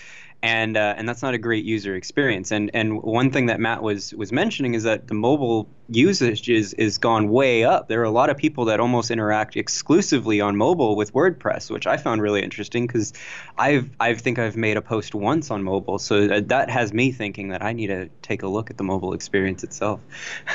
and 0.44 0.76
uh, 0.76 0.96
and 0.98 1.08
that's 1.08 1.22
not 1.22 1.34
a 1.34 1.38
great 1.38 1.66
user 1.66 1.96
experience. 1.96 2.52
And 2.52 2.72
and 2.74 3.02
one 3.04 3.32
thing 3.32 3.46
that 3.48 3.60
Matt 3.60 3.84
was 3.84 4.14
was 4.14 4.32
mentioning 4.32 4.74
is 4.74 4.84
that 4.84 5.08
the 5.08 5.14
mobile 5.14 5.68
usage 5.90 6.50
is 6.50 6.74
is 6.74 6.98
gone 6.98 7.30
way 7.30 7.64
up. 7.64 7.88
There 7.88 8.02
are 8.02 8.06
a 8.06 8.12
lot 8.12 8.30
of 8.30 8.38
people 8.38 8.66
that 8.66 8.80
almost 8.80 9.12
interact 9.12 9.56
exclusively 9.56 10.42
on 10.42 10.56
mobile 10.56 10.96
with 10.96 11.14
WordPress, 11.14 11.70
which 11.70 11.86
I 11.86 11.98
found 11.98 12.22
really 12.22 12.42
interesting 12.42 12.88
because 12.88 13.14
I've 13.58 13.90
I 14.00 14.16
think 14.16 14.40
I've 14.40 14.58
made 14.58 14.78
a 14.78 14.82
post 14.82 15.14
once 15.14 15.52
on 15.52 15.64
mobile, 15.64 16.00
so 16.00 16.28
that, 16.28 16.48
that 16.50 16.70
has 16.72 16.92
me 16.92 17.12
thinking 17.12 17.50
that 17.50 17.62
I 17.62 17.74
need 17.74 17.88
to 17.88 18.10
take 18.24 18.42
a 18.42 18.48
look 18.48 18.72
at 18.72 18.78
the 18.78 18.84
mobile 18.84 19.14
experience 19.14 19.64
itself. 19.64 20.02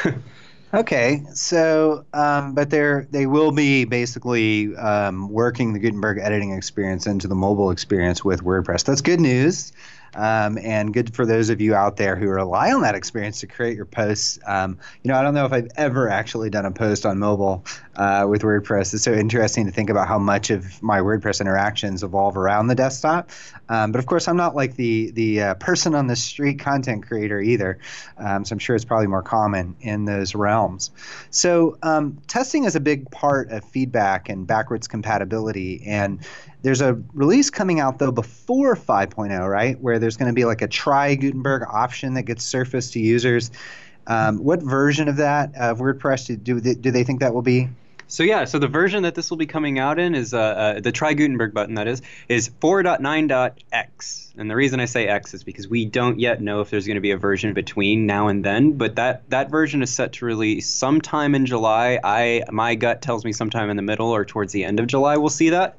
Okay, 0.74 1.22
so 1.33 2.05
um, 2.12 2.55
but 2.55 2.70
they're 2.70 3.07
they 3.11 3.26
will 3.26 3.52
be 3.52 3.85
basically 3.85 4.74
um, 4.76 5.31
working 5.31 5.72
the 5.72 5.79
Gutenberg 5.79 6.18
editing 6.18 6.52
experience 6.52 7.07
into 7.07 7.29
the 7.29 7.37
mobile 7.37 7.70
experience 7.70 8.24
with 8.24 8.42
WordPress. 8.42 8.85
That's 8.85 9.00
good 9.00 9.20
news 9.20 9.72
um, 10.14 10.59
and 10.59 10.92
good 10.92 11.14
for 11.14 11.27
those 11.27 11.51
of 11.51 11.61
you 11.61 11.75
out 11.75 11.97
there 11.97 12.16
who 12.16 12.29
rely 12.29 12.73
on 12.73 12.83
that 12.83 12.95
experience 12.95 13.40
to 13.40 13.47
create 13.47 13.77
your 13.77 13.85
posts. 13.85 14.38
Um, 14.47 14.79
you 15.03 15.11
know, 15.11 15.19
I 15.19 15.23
don't 15.23 15.35
know 15.35 15.47
if 15.47 15.53
I've 15.53 15.69
ever 15.77 16.09
actually 16.09 16.51
done 16.51 16.66
a 16.66 16.71
post 16.71 17.05
on 17.05 17.19
mobile 17.19 17.64
uh, 17.97 18.27
with 18.29 18.42
WordPress. 18.42 18.95
It's 18.95 19.03
so 19.03 19.12
interesting 19.12 19.66
to 19.66 19.73
think 19.73 19.90
about 19.90 20.09
how 20.09 20.19
much 20.19 20.51
of 20.51 20.83
my 20.83 21.01
WordPress 21.01 21.40
interactions 21.40 22.03
evolve 22.03 22.37
around 22.37 22.69
the 22.69 22.75
desktop. 22.75 23.31
Um, 23.69 23.92
but 23.92 23.99
of 23.99 24.07
course, 24.07 24.29
I'm 24.29 24.37
not 24.37 24.55
like 24.55 24.77
the 24.77 25.11
the 25.11 25.42
uh, 25.42 25.55
person 25.55 25.95
on 25.95 26.07
the 26.07 26.16
street 26.16 26.61
content 26.61 27.07
creator 27.07 27.40
either. 27.40 27.79
Um, 28.19 28.45
so 28.45 28.53
I'm 28.53 28.59
sure 28.59 28.77
it's 28.77 28.85
probably 28.85 29.09
more 29.09 29.23
common 29.23 29.77
in 29.81 30.05
those 30.05 30.35
realms. 30.35 30.90
So 31.31 31.79
um, 31.83 32.19
testing 32.29 32.64
is 32.64 32.77
a 32.77 32.81
big 32.81 33.11
part 33.11 33.51
of 33.51 33.64
feedback 33.64 34.29
and 34.29 34.47
backwards 34.47 34.87
compatibility 34.87 35.83
and 35.87 36.21
there's 36.62 36.81
a 36.81 37.01
release 37.12 37.51
coming 37.51 37.81
out 37.81 37.99
though 37.99 38.11
before 38.11 38.77
5.0, 38.77 39.49
right? 39.49 39.81
Where 39.81 39.99
there's 39.99 40.16
going 40.16 40.31
to 40.31 40.35
be 40.35 40.45
like 40.45 40.62
a 40.62 40.69
try 40.69 41.14
Gutenberg 41.14 41.62
option 41.69 42.14
that 42.14 42.23
gets 42.23 42.45
surfaced 42.45 42.92
to 42.95 43.01
users. 43.01 43.51
Um, 44.07 44.38
what 44.38 44.62
version 44.62 45.09
of 45.09 45.16
that 45.16 45.55
of 45.57 45.79
WordPress 45.79 46.27
do, 46.27 46.37
do 46.37 46.61
they, 46.61 46.75
do 46.75 46.90
they 46.90 47.05
think 47.05 47.21
that 47.21 47.35
will 47.35 47.42
be? 47.42 47.69
So 48.09 48.23
yeah, 48.23 48.45
so 48.45 48.61
the 48.61 48.69
version 48.69 49.03
that 49.03 49.16
this 49.16 49.31
will 49.31 49.37
be 49.37 49.47
coming 49.47 49.81
out 49.81 49.99
in 49.99 50.14
is 50.14 50.33
uh, 50.33 50.38
uh, 50.38 50.81
the 50.81 50.92
try 50.92 51.14
Gutenberg 51.14 51.53
button. 51.53 51.75
That 51.75 51.88
is 51.88 52.03
is 52.29 52.49
4.9.x, 52.49 54.33
and 54.37 54.49
the 54.49 54.55
reason 54.55 54.79
I 54.79 54.85
say 54.85 55.09
X 55.09 55.35
is 55.35 55.42
because 55.42 55.66
we 55.66 55.87
don't 55.87 56.21
yet 56.21 56.40
know 56.40 56.61
if 56.61 56.71
there's 56.71 56.87
going 56.87 56.97
to 56.97 57.01
be 57.01 57.11
a 57.11 57.16
version 57.16 57.53
between 57.53 58.07
now 58.07 58.29
and 58.29 58.45
then. 58.45 58.73
But 58.73 58.95
that 58.97 59.29
that 59.31 59.51
version 59.51 59.83
is 59.83 59.90
set 59.90 60.12
to 60.14 60.25
release 60.25 60.69
sometime 60.69 61.35
in 61.35 61.47
July. 61.47 61.99
I 62.03 62.45
my 62.53 62.77
gut 62.77 63.03
tells 63.03 63.25
me 63.25 63.33
sometime 63.33 63.71
in 63.71 63.77
the 63.77 63.83
middle 63.83 64.11
or 64.11 64.25
towards 64.25 64.53
the 64.53 64.64
end 64.64 64.79
of 64.79 64.87
July. 64.87 65.16
We'll 65.16 65.29
see 65.29 65.51
that. 65.51 65.77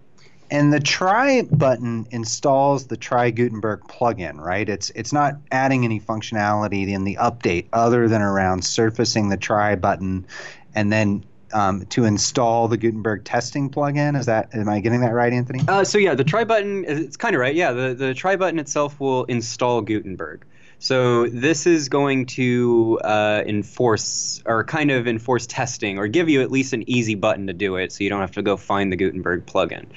And 0.50 0.72
the 0.72 0.80
try 0.80 1.42
button 1.42 2.08
installs 2.12 2.88
the 2.88 2.96
try 2.96 3.32
Gutenberg 3.32 3.82
plugin, 3.82 4.38
right? 4.40 4.68
It's 4.68 4.90
it's 4.92 5.12
not 5.12 5.36
adding 5.52 5.84
any 5.84 6.00
functionality 6.00 6.88
in 6.88 7.04
the 7.04 7.16
update 7.16 7.68
other 7.74 8.08
than 8.08 8.22
around 8.22 8.64
surfacing 8.64 9.30
the 9.30 9.38
try 9.38 9.76
button 9.76 10.26
and 10.74 10.92
then 10.92 11.26
um, 11.54 11.86
to 11.88 12.06
install 12.06 12.68
the 12.68 12.78
Gutenberg 12.78 13.26
testing 13.26 13.70
plugin. 13.70 14.18
Is 14.18 14.28
that 14.28 14.54
am 14.54 14.70
I 14.70 14.80
getting 14.80 15.02
that 15.02 15.14
right, 15.14 15.34
Anthony? 15.34 15.62
Uh, 15.68 15.84
so 15.84 15.98
yeah, 15.98 16.16
the 16.16 16.24
try 16.24 16.44
button 16.44 16.86
it's 16.88 17.18
kind 17.18 17.36
of 17.36 17.42
right. 17.42 17.56
Yeah, 17.56 17.72
the 17.72 17.94
the 17.94 18.14
try 18.14 18.36
button 18.36 18.60
itself 18.60 19.00
will 19.00 19.26
install 19.26 19.82
Gutenberg. 19.82 20.46
So 20.80 21.28
this 21.28 21.66
is 21.66 21.90
going 21.90 22.28
to 22.28 23.00
uh, 23.04 23.44
enforce 23.48 24.44
or 24.46 24.64
kind 24.64 24.92
of 24.92 25.08
enforce 25.08 25.48
testing 25.48 25.98
or 25.98 26.08
give 26.08 26.30
you 26.30 26.42
at 26.42 26.52
least 26.52 26.74
an 26.74 26.88
easy 26.88 27.16
button 27.16 27.48
to 27.48 27.54
do 27.54 27.78
it 27.78 27.92
so 27.92 28.04
you 28.04 28.12
don't 28.12 28.22
have 28.22 28.34
to 28.34 28.44
go 28.44 28.58
find 28.58 28.92
the 28.92 28.96
Gutenberg 28.96 29.48
plugin. 29.48 29.88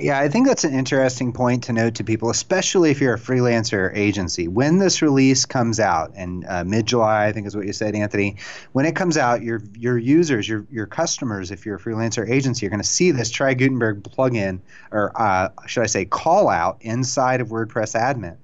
Yeah, 0.00 0.20
I 0.20 0.28
think 0.28 0.46
that's 0.46 0.64
an 0.64 0.74
interesting 0.74 1.32
point 1.32 1.64
to 1.64 1.72
note 1.72 1.94
to 1.96 2.04
people, 2.04 2.30
especially 2.30 2.90
if 2.90 3.00
you're 3.00 3.14
a 3.14 3.18
freelancer 3.18 3.94
agency. 3.96 4.48
When 4.48 4.78
this 4.78 5.02
release 5.02 5.44
comes 5.44 5.80
out, 5.80 6.12
and 6.14 6.44
uh, 6.46 6.64
mid 6.64 6.86
July, 6.86 7.26
I 7.26 7.32
think 7.32 7.46
is 7.46 7.56
what 7.56 7.66
you 7.66 7.72
said, 7.72 7.94
Anthony. 7.94 8.36
When 8.72 8.84
it 8.84 8.94
comes 8.94 9.16
out, 9.16 9.42
your 9.42 9.62
your 9.76 9.98
users, 9.98 10.48
your 10.48 10.66
your 10.70 10.86
customers, 10.86 11.50
if 11.50 11.66
you're 11.66 11.76
a 11.76 11.80
freelancer 11.80 12.28
agency, 12.28 12.64
you're 12.64 12.70
going 12.70 12.82
to 12.82 12.88
see 12.88 13.10
this 13.10 13.30
Try 13.30 13.54
Gutenberg 13.54 14.02
plugin, 14.02 14.60
or 14.90 15.12
uh, 15.20 15.50
should 15.66 15.82
I 15.82 15.86
say, 15.86 16.04
call 16.04 16.48
out 16.48 16.78
inside 16.80 17.40
of 17.40 17.48
WordPress 17.48 17.94
admin. 17.94 18.36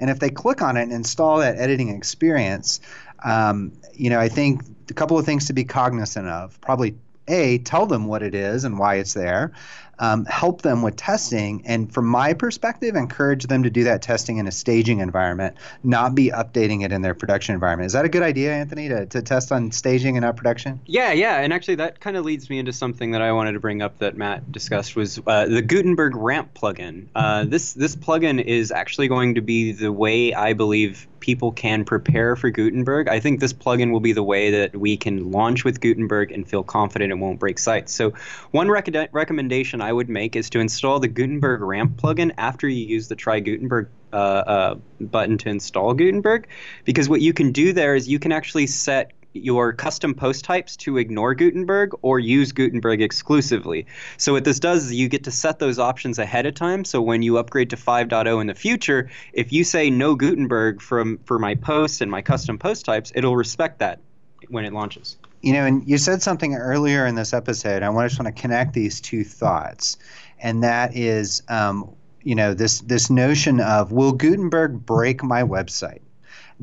And 0.00 0.10
if 0.10 0.18
they 0.18 0.30
click 0.30 0.62
on 0.62 0.76
it 0.76 0.82
and 0.82 0.92
install 0.92 1.38
that 1.38 1.56
editing 1.56 1.88
experience, 1.90 2.80
um, 3.24 3.72
you 3.94 4.10
know, 4.10 4.18
I 4.18 4.28
think 4.28 4.62
a 4.90 4.94
couple 4.94 5.18
of 5.18 5.24
things 5.24 5.46
to 5.46 5.52
be 5.52 5.64
cognizant 5.64 6.28
of. 6.28 6.60
Probably 6.60 6.96
a 7.28 7.58
tell 7.58 7.86
them 7.86 8.06
what 8.06 8.22
it 8.22 8.34
is 8.34 8.64
and 8.64 8.78
why 8.78 8.96
it's 8.96 9.14
there 9.14 9.52
um, 9.98 10.24
help 10.24 10.62
them 10.62 10.82
with 10.82 10.96
testing, 10.96 11.62
and 11.66 11.92
from 11.92 12.06
my 12.06 12.34
perspective, 12.34 12.96
encourage 12.96 13.46
them 13.46 13.62
to 13.62 13.70
do 13.70 13.84
that 13.84 14.02
testing 14.02 14.38
in 14.38 14.46
a 14.46 14.52
staging 14.52 15.00
environment, 15.00 15.56
not 15.82 16.14
be 16.14 16.30
updating 16.30 16.84
it 16.84 16.92
in 16.92 17.02
their 17.02 17.14
production 17.14 17.54
environment. 17.54 17.86
Is 17.86 17.92
that 17.92 18.04
a 18.04 18.08
good 18.08 18.22
idea, 18.22 18.52
Anthony, 18.52 18.88
to, 18.88 19.06
to 19.06 19.22
test 19.22 19.52
on 19.52 19.72
staging 19.72 20.16
and 20.16 20.24
not 20.24 20.36
production? 20.36 20.80
Yeah, 20.86 21.12
yeah, 21.12 21.40
and 21.40 21.52
actually 21.52 21.76
that 21.76 22.00
kind 22.00 22.16
of 22.16 22.24
leads 22.24 22.48
me 22.50 22.58
into 22.58 22.72
something 22.72 23.12
that 23.12 23.22
I 23.22 23.32
wanted 23.32 23.52
to 23.52 23.60
bring 23.60 23.82
up 23.82 23.98
that 23.98 24.16
Matt 24.16 24.50
discussed 24.50 24.96
was 24.96 25.20
uh, 25.26 25.46
the 25.46 25.62
Gutenberg 25.62 26.16
ramp 26.16 26.54
plugin. 26.54 27.06
Uh, 27.14 27.44
this 27.44 27.72
this 27.72 27.96
plugin 27.96 28.42
is 28.42 28.70
actually 28.70 29.08
going 29.08 29.36
to 29.36 29.40
be 29.40 29.72
the 29.72 29.92
way 29.92 30.34
I 30.34 30.52
believe 30.52 31.06
people 31.24 31.52
can 31.52 31.86
prepare 31.86 32.36
for 32.36 32.50
Gutenberg. 32.50 33.08
I 33.08 33.18
think 33.18 33.40
this 33.40 33.54
plugin 33.54 33.92
will 33.92 34.00
be 34.00 34.12
the 34.12 34.22
way 34.22 34.50
that 34.50 34.76
we 34.76 34.98
can 34.98 35.30
launch 35.30 35.64
with 35.64 35.80
Gutenberg 35.80 36.30
and 36.30 36.46
feel 36.46 36.62
confident 36.62 37.12
it 37.12 37.14
won't 37.14 37.40
break 37.40 37.58
sites. 37.58 37.94
So, 37.94 38.12
one 38.50 38.70
rec- 38.70 39.08
recommendation 39.10 39.80
I 39.80 39.90
would 39.90 40.10
make 40.10 40.36
is 40.36 40.50
to 40.50 40.60
install 40.60 41.00
the 41.00 41.08
Gutenberg 41.08 41.62
ramp 41.62 41.96
plugin 41.96 42.32
after 42.36 42.68
you 42.68 42.84
use 42.84 43.08
the 43.08 43.16
Try 43.16 43.40
Gutenberg 43.40 43.88
uh, 44.12 44.16
uh, 44.16 44.74
button 45.00 45.38
to 45.38 45.48
install 45.48 45.94
Gutenberg, 45.94 46.46
because 46.84 47.08
what 47.08 47.22
you 47.22 47.32
can 47.32 47.52
do 47.52 47.72
there 47.72 47.94
is 47.94 48.06
you 48.06 48.18
can 48.18 48.30
actually 48.30 48.66
set 48.66 49.12
your 49.34 49.72
custom 49.72 50.14
post 50.14 50.44
types 50.44 50.76
to 50.76 50.96
ignore 50.96 51.34
Gutenberg 51.34 51.90
or 52.02 52.18
use 52.18 52.52
Gutenberg 52.52 53.02
exclusively. 53.02 53.86
So 54.16 54.32
what 54.32 54.44
this 54.44 54.60
does 54.60 54.86
is 54.86 54.94
you 54.94 55.08
get 55.08 55.24
to 55.24 55.30
set 55.30 55.58
those 55.58 55.78
options 55.78 56.18
ahead 56.18 56.46
of 56.46 56.54
time. 56.54 56.84
So 56.84 57.02
when 57.02 57.22
you 57.22 57.36
upgrade 57.38 57.70
to 57.70 57.76
5.0 57.76 58.40
in 58.40 58.46
the 58.46 58.54
future, 58.54 59.10
if 59.32 59.52
you 59.52 59.64
say 59.64 59.90
no 59.90 60.14
Gutenberg 60.14 60.80
from 60.80 61.18
for 61.24 61.38
my 61.38 61.54
posts 61.54 62.00
and 62.00 62.10
my 62.10 62.22
custom 62.22 62.58
post 62.58 62.84
types, 62.84 63.12
it'll 63.14 63.36
respect 63.36 63.80
that 63.80 64.00
when 64.48 64.64
it 64.64 64.72
launches. 64.72 65.16
You 65.42 65.52
know, 65.52 65.66
and 65.66 65.86
you 65.86 65.98
said 65.98 66.22
something 66.22 66.54
earlier 66.54 67.06
in 67.06 67.16
this 67.16 67.34
episode. 67.34 67.82
I 67.82 68.06
just 68.06 68.18
want 68.18 68.34
to 68.34 68.40
connect 68.40 68.72
these 68.72 69.00
two 69.00 69.24
thoughts, 69.24 69.98
and 70.40 70.62
that 70.62 70.96
is, 70.96 71.42
um, 71.48 71.94
you 72.22 72.34
know, 72.34 72.54
this 72.54 72.80
this 72.80 73.10
notion 73.10 73.60
of 73.60 73.92
will 73.92 74.12
Gutenberg 74.12 74.86
break 74.86 75.22
my 75.22 75.42
website? 75.42 76.00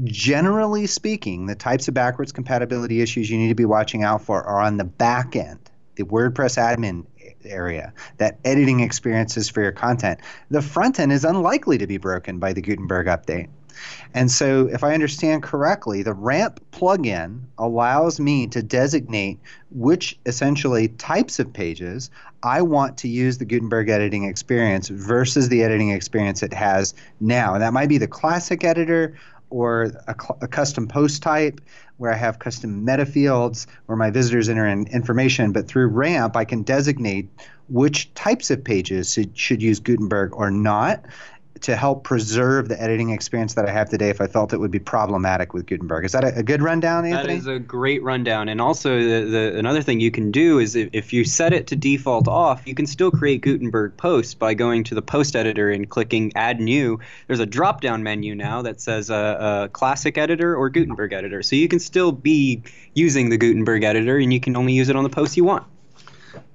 Generally 0.04 0.88
speaking, 0.88 1.46
the 1.48 1.56
types 1.56 1.88
of 1.88 1.94
backwards 1.94 2.32
compatibility 2.32 3.02
issues 3.02 3.30
you 3.30 3.38
need 3.38 3.50
to 3.50 3.56
be 3.56 3.66
watching 3.66 4.04
out 4.04 4.22
for 4.22 4.44
are 4.44 4.60
on 4.60 4.78
the 4.78 4.86
back 4.86 5.36
end, 5.36 5.60
the 5.96 6.04
WordPress 6.04 6.58
admin 6.58 7.06
area, 7.44 7.94
that 8.18 8.40
editing 8.46 8.80
experiences 8.80 9.50
for 9.50 9.62
your 9.62 9.72
content. 9.72 10.20
The 10.50 10.62
front 10.62 11.00
end 11.00 11.12
is 11.12 11.26
unlikely 11.26 11.78
to 11.80 11.88
be 11.88 11.98
broken 11.98 12.40
by 12.40 12.54
the 12.54 12.62
Gutenberg 12.62 13.08
update. 13.08 13.50
And 14.14 14.30
so, 14.30 14.68
if 14.68 14.84
I 14.84 14.94
understand 14.94 15.44
correctly, 15.44 16.04
the 16.04 16.14
ramp 16.14 16.60
plugin 16.72 17.42
allows 17.58 18.20
me 18.20 18.48
to 18.48 18.62
designate 18.62 19.40
which 19.72 20.20
essentially 20.26 20.90
types 20.90 21.40
of 21.40 21.52
pages 21.52 22.12
I 22.44 22.62
want 22.62 22.98
to 23.00 23.08
use 23.08 23.38
the 23.38 23.46
Gutenberg 23.46 23.90
editing 23.90 24.26
experience 24.26 24.90
versus 24.90 25.50
the 25.50 25.64
editing 25.64 25.92
experience 25.92 26.44
it 26.44 26.54
has 26.54 26.94
now. 27.20 27.54
And 27.54 27.64
that 27.64 27.74
might 27.74 27.90
be 27.90 27.98
the 27.98 28.08
classic 28.08 28.64
editor 28.64 29.16
or 29.52 29.92
a, 30.08 30.16
a, 30.42 30.48
custom 30.48 30.88
post 30.88 31.22
type 31.22 31.62
where 31.98 32.12
I 32.12 32.16
have 32.16 32.40
custom 32.40 32.84
meta 32.84 33.06
fields 33.06 33.68
where 33.86 33.98
my 33.98 34.10
visitors 34.10 34.50
enter 34.50 34.66
in 34.66 34.88
information. 34.88 35.52
But 35.52 35.68
through 35.68 35.88
RAMP, 35.88 36.36
I 36.36 36.46
can 36.46 36.64
designate 36.64 37.30
which 37.70 38.12
types 38.16 38.50
of 38.50 38.64
pages 38.64 39.14
should, 39.14 39.38
should 39.38 39.62
use 39.62 39.80
Gutenberg 39.80 40.34
or 40.34 40.50
not 40.50 41.06
to 41.62 41.76
help 41.76 42.04
preserve 42.04 42.70
the 42.70 42.82
editing 42.82 43.12
experience 43.12 43.54
that 43.54 43.68
I 43.68 43.72
have 43.72 43.90
today 43.90 44.10
if 44.10 44.22
I 44.22 44.28
felt 44.28 44.54
it 44.54 44.58
would 44.60 44.72
be 44.72 44.80
problematic 44.80 45.54
with 45.54 45.66
Gutenberg. 45.66 46.06
Is 46.06 46.12
that 46.12 46.24
a, 46.24 46.40
a 46.40 46.44
good 46.44 46.62
rundown, 46.62 47.06
Anthony? 47.06 47.34
That 47.34 47.40
is 47.40 47.48
a 47.48 47.60
great 47.60 48.04
rundown. 48.04 48.50
And 48.50 48.60
also, 48.60 49.00
the, 49.00 49.30
the 49.30 49.58
another 49.58 49.82
thing 49.82 50.00
you 50.00 50.12
can 50.12 50.32
do 50.32 50.60
is 50.60 50.76
if, 50.76 50.90
if 50.94 51.14
you 51.14 51.24
set 51.24 51.54
it 51.54 51.68
to 51.68 51.76
default 51.76 52.28
off, 52.28 52.68
you 52.68 52.76
can 52.76 52.86
still 52.86 53.12
create 53.12 53.42
Gutenberg 53.42 53.96
posts 53.98 54.34
by 54.34 54.54
going 54.54 54.84
to 54.86 54.96
the 54.96 55.02
post 55.02 55.36
editor 55.36 55.70
and 55.70 55.90
clicking 55.90 56.32
Add 56.36 56.60
New. 56.60 57.00
There's 57.28 57.40
a 57.40 57.46
drop 57.46 57.82
down 57.82 58.04
menu 58.04 58.36
now 58.36 58.62
that 58.62 58.82
says 58.82 59.10
uh, 59.10 59.16
uh, 59.16 59.68
Classic 59.70 60.18
Editor 60.18 60.56
or 60.56 60.70
Gutenberg 60.70 61.14
Editor. 61.14 61.44
So 61.44 61.56
you 61.56 61.68
can 61.68 61.80
still 61.80 62.12
be 62.12 62.64
using 62.94 63.30
the 63.30 63.38
Gutenberg 63.38 63.84
editor 63.84 64.18
and 64.18 64.34
you 64.34 64.40
can 64.40 64.56
only 64.56 64.74
use 64.74 64.90
it 64.90 64.96
on 64.96 65.04
the 65.04 65.10
posts 65.10 65.38
you 65.38 65.44
want. 65.44 65.66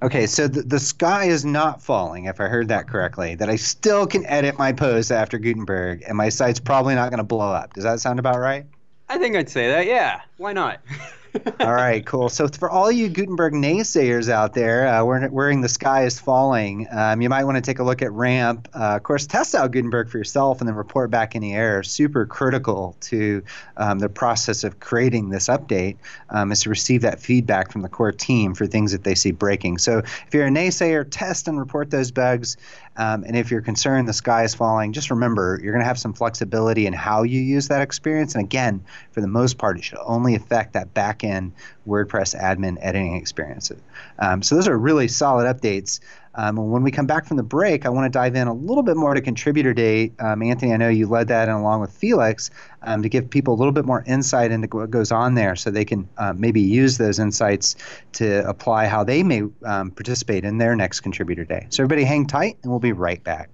Okay, 0.01 0.27
so 0.27 0.47
the, 0.47 0.61
the 0.61 0.79
sky 0.79 1.25
is 1.25 1.45
not 1.45 1.81
falling, 1.81 2.25
if 2.25 2.39
I 2.39 2.45
heard 2.45 2.67
that 2.69 2.87
correctly, 2.87 3.35
that 3.35 3.49
I 3.49 3.55
still 3.55 4.07
can 4.07 4.25
edit 4.25 4.57
my 4.57 4.71
posts 4.73 5.11
after 5.11 5.37
Gutenberg, 5.37 6.03
and 6.07 6.17
my 6.17 6.29
site's 6.29 6.59
probably 6.59 6.95
not 6.95 7.09
going 7.09 7.19
to 7.19 7.23
blow 7.23 7.51
up. 7.51 7.73
Does 7.73 7.83
that 7.83 7.99
sound 7.99 8.19
about 8.19 8.39
right? 8.39 8.65
I 9.09 9.17
think 9.17 9.35
I'd 9.35 9.49
say 9.49 9.69
that, 9.69 9.85
yeah. 9.85 10.21
Why 10.37 10.53
not? 10.53 10.79
all 11.59 11.73
right, 11.73 12.05
cool. 12.05 12.29
So 12.29 12.47
for 12.47 12.69
all 12.69 12.91
you 12.91 13.09
Gutenberg 13.09 13.53
naysayers 13.53 14.29
out 14.29 14.53
there, 14.53 14.87
uh, 14.87 15.03
wearing 15.03 15.61
the 15.61 15.69
sky 15.69 16.05
is 16.05 16.19
falling, 16.19 16.87
um, 16.91 17.21
you 17.21 17.29
might 17.29 17.43
want 17.43 17.55
to 17.55 17.61
take 17.61 17.79
a 17.79 17.83
look 17.83 18.01
at 18.01 18.11
RAMP. 18.11 18.67
Uh, 18.73 18.95
of 18.95 19.03
course, 19.03 19.27
test 19.27 19.55
out 19.55 19.71
Gutenberg 19.71 20.09
for 20.09 20.17
yourself 20.17 20.61
and 20.61 20.67
then 20.67 20.75
report 20.75 21.09
back 21.09 21.35
any 21.35 21.53
errors. 21.53 21.89
Super 21.89 22.25
critical 22.25 22.95
to 23.01 23.43
um, 23.77 23.99
the 23.99 24.09
process 24.09 24.63
of 24.63 24.79
creating 24.79 25.29
this 25.29 25.47
update 25.47 25.97
um, 26.29 26.51
is 26.51 26.61
to 26.61 26.69
receive 26.69 27.01
that 27.01 27.19
feedback 27.19 27.71
from 27.71 27.81
the 27.81 27.89
core 27.89 28.11
team 28.11 28.53
for 28.53 28.67
things 28.67 28.91
that 28.91 29.03
they 29.03 29.15
see 29.15 29.31
breaking. 29.31 29.77
So 29.77 29.99
if 29.99 30.29
you're 30.33 30.47
a 30.47 30.49
naysayer, 30.49 31.07
test 31.09 31.47
and 31.47 31.59
report 31.59 31.89
those 31.89 32.11
bugs. 32.11 32.57
Um, 32.97 33.23
and 33.23 33.37
if 33.37 33.51
you're 33.51 33.61
concerned 33.61 34.07
the 34.07 34.13
sky 34.13 34.43
is 34.43 34.55
falling, 34.55 34.91
just 34.91 35.11
remember 35.11 35.59
you're 35.61 35.71
going 35.71 35.83
to 35.83 35.87
have 35.87 35.99
some 35.99 36.13
flexibility 36.13 36.87
in 36.87 36.93
how 36.93 37.23
you 37.23 37.39
use 37.39 37.67
that 37.67 37.81
experience. 37.81 38.35
And 38.35 38.43
again, 38.43 38.83
for 39.11 39.21
the 39.21 39.27
most 39.27 39.57
part, 39.57 39.77
it 39.77 39.83
should 39.83 39.99
only 40.03 40.35
affect 40.35 40.73
that 40.73 40.93
back 40.93 41.23
end 41.23 41.53
WordPress 41.87 42.39
admin 42.39 42.77
editing 42.81 43.15
experience. 43.15 43.71
Um, 44.19 44.41
so 44.41 44.55
those 44.55 44.67
are 44.67 44.77
really 44.77 45.07
solid 45.07 45.45
updates. 45.45 45.99
Um, 46.37 46.55
when 46.55 46.83
we 46.83 46.91
come 46.91 47.07
back 47.07 47.25
from 47.25 47.37
the 47.37 47.43
break, 47.43 47.85
I 47.85 47.89
want 47.89 48.05
to 48.05 48.09
dive 48.09 48.35
in 48.35 48.47
a 48.47 48.53
little 48.53 48.83
bit 48.83 48.95
more 48.95 49.13
to 49.15 49.21
contributor 49.21 49.73
day. 49.73 50.11
Um, 50.19 50.43
Anthony, 50.43 50.71
I 50.71 50.77
know 50.77 50.87
you 50.87 51.07
led 51.07 51.27
that 51.29 51.49
and 51.49 51.57
along 51.57 51.81
with 51.81 51.91
Felix 51.91 52.51
um, 52.83 53.01
to 53.01 53.09
give 53.09 53.27
people 53.29 53.55
a 53.55 53.57
little 53.57 53.71
bit 53.71 53.85
more 53.85 54.03
insight 54.05 54.51
into 54.51 54.67
what 54.71 54.91
goes 54.91 55.11
on 55.11 55.33
there 55.33 55.55
so 55.55 55.71
they 55.71 55.83
can 55.85 56.07
uh, 56.17 56.33
maybe 56.37 56.61
use 56.61 56.99
those 56.99 57.17
insights 57.17 57.75
to 58.13 58.47
apply 58.47 58.85
how 58.85 59.03
they 59.03 59.23
may 59.23 59.43
um, 59.65 59.89
participate 59.89 60.45
in 60.45 60.59
their 60.59 60.75
next 60.75 60.99
contributor 60.99 61.43
day. 61.43 61.65
So 61.69 61.83
everybody 61.83 62.03
hang 62.03 62.27
tight 62.27 62.57
and 62.61 62.71
we'll 62.71 62.79
be 62.79 62.93
right 62.93 63.23
back. 63.23 63.49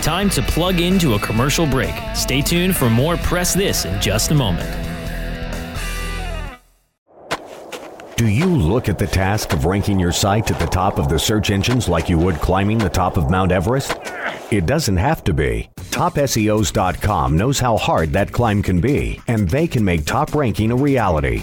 Time 0.00 0.28
to 0.30 0.42
plug 0.42 0.80
into 0.80 1.14
a 1.14 1.18
commercial 1.18 1.66
break. 1.66 1.94
Stay 2.14 2.40
tuned 2.40 2.74
for 2.76 2.88
more 2.88 3.16
Press 3.18 3.54
This 3.54 3.84
in 3.84 4.00
just 4.00 4.30
a 4.30 4.34
moment. 4.34 4.93
Do 8.16 8.28
you 8.28 8.46
look 8.46 8.88
at 8.88 8.96
the 8.96 9.08
task 9.08 9.52
of 9.52 9.64
ranking 9.64 9.98
your 9.98 10.12
site 10.12 10.48
at 10.52 10.60
the 10.60 10.66
top 10.66 11.00
of 11.00 11.08
the 11.08 11.18
search 11.18 11.50
engines 11.50 11.88
like 11.88 12.08
you 12.08 12.16
would 12.16 12.36
climbing 12.36 12.78
the 12.78 12.88
top 12.88 13.16
of 13.16 13.28
Mount 13.28 13.50
Everest? 13.50 13.96
It 14.52 14.66
doesn't 14.66 14.98
have 14.98 15.24
to 15.24 15.32
be. 15.32 15.68
TopSEOs.com 15.90 17.36
knows 17.36 17.58
how 17.58 17.76
hard 17.76 18.12
that 18.12 18.30
climb 18.30 18.62
can 18.62 18.80
be, 18.80 19.20
and 19.26 19.48
they 19.48 19.66
can 19.66 19.84
make 19.84 20.04
top 20.04 20.32
ranking 20.32 20.70
a 20.70 20.76
reality. 20.76 21.42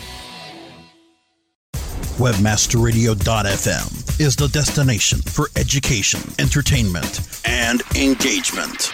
Webmasterradio.fm 2.21 4.19
is 4.19 4.35
the 4.35 4.47
destination 4.49 5.19
for 5.23 5.49
education, 5.55 6.21
entertainment, 6.37 7.19
and 7.45 7.81
engagement. 7.95 8.93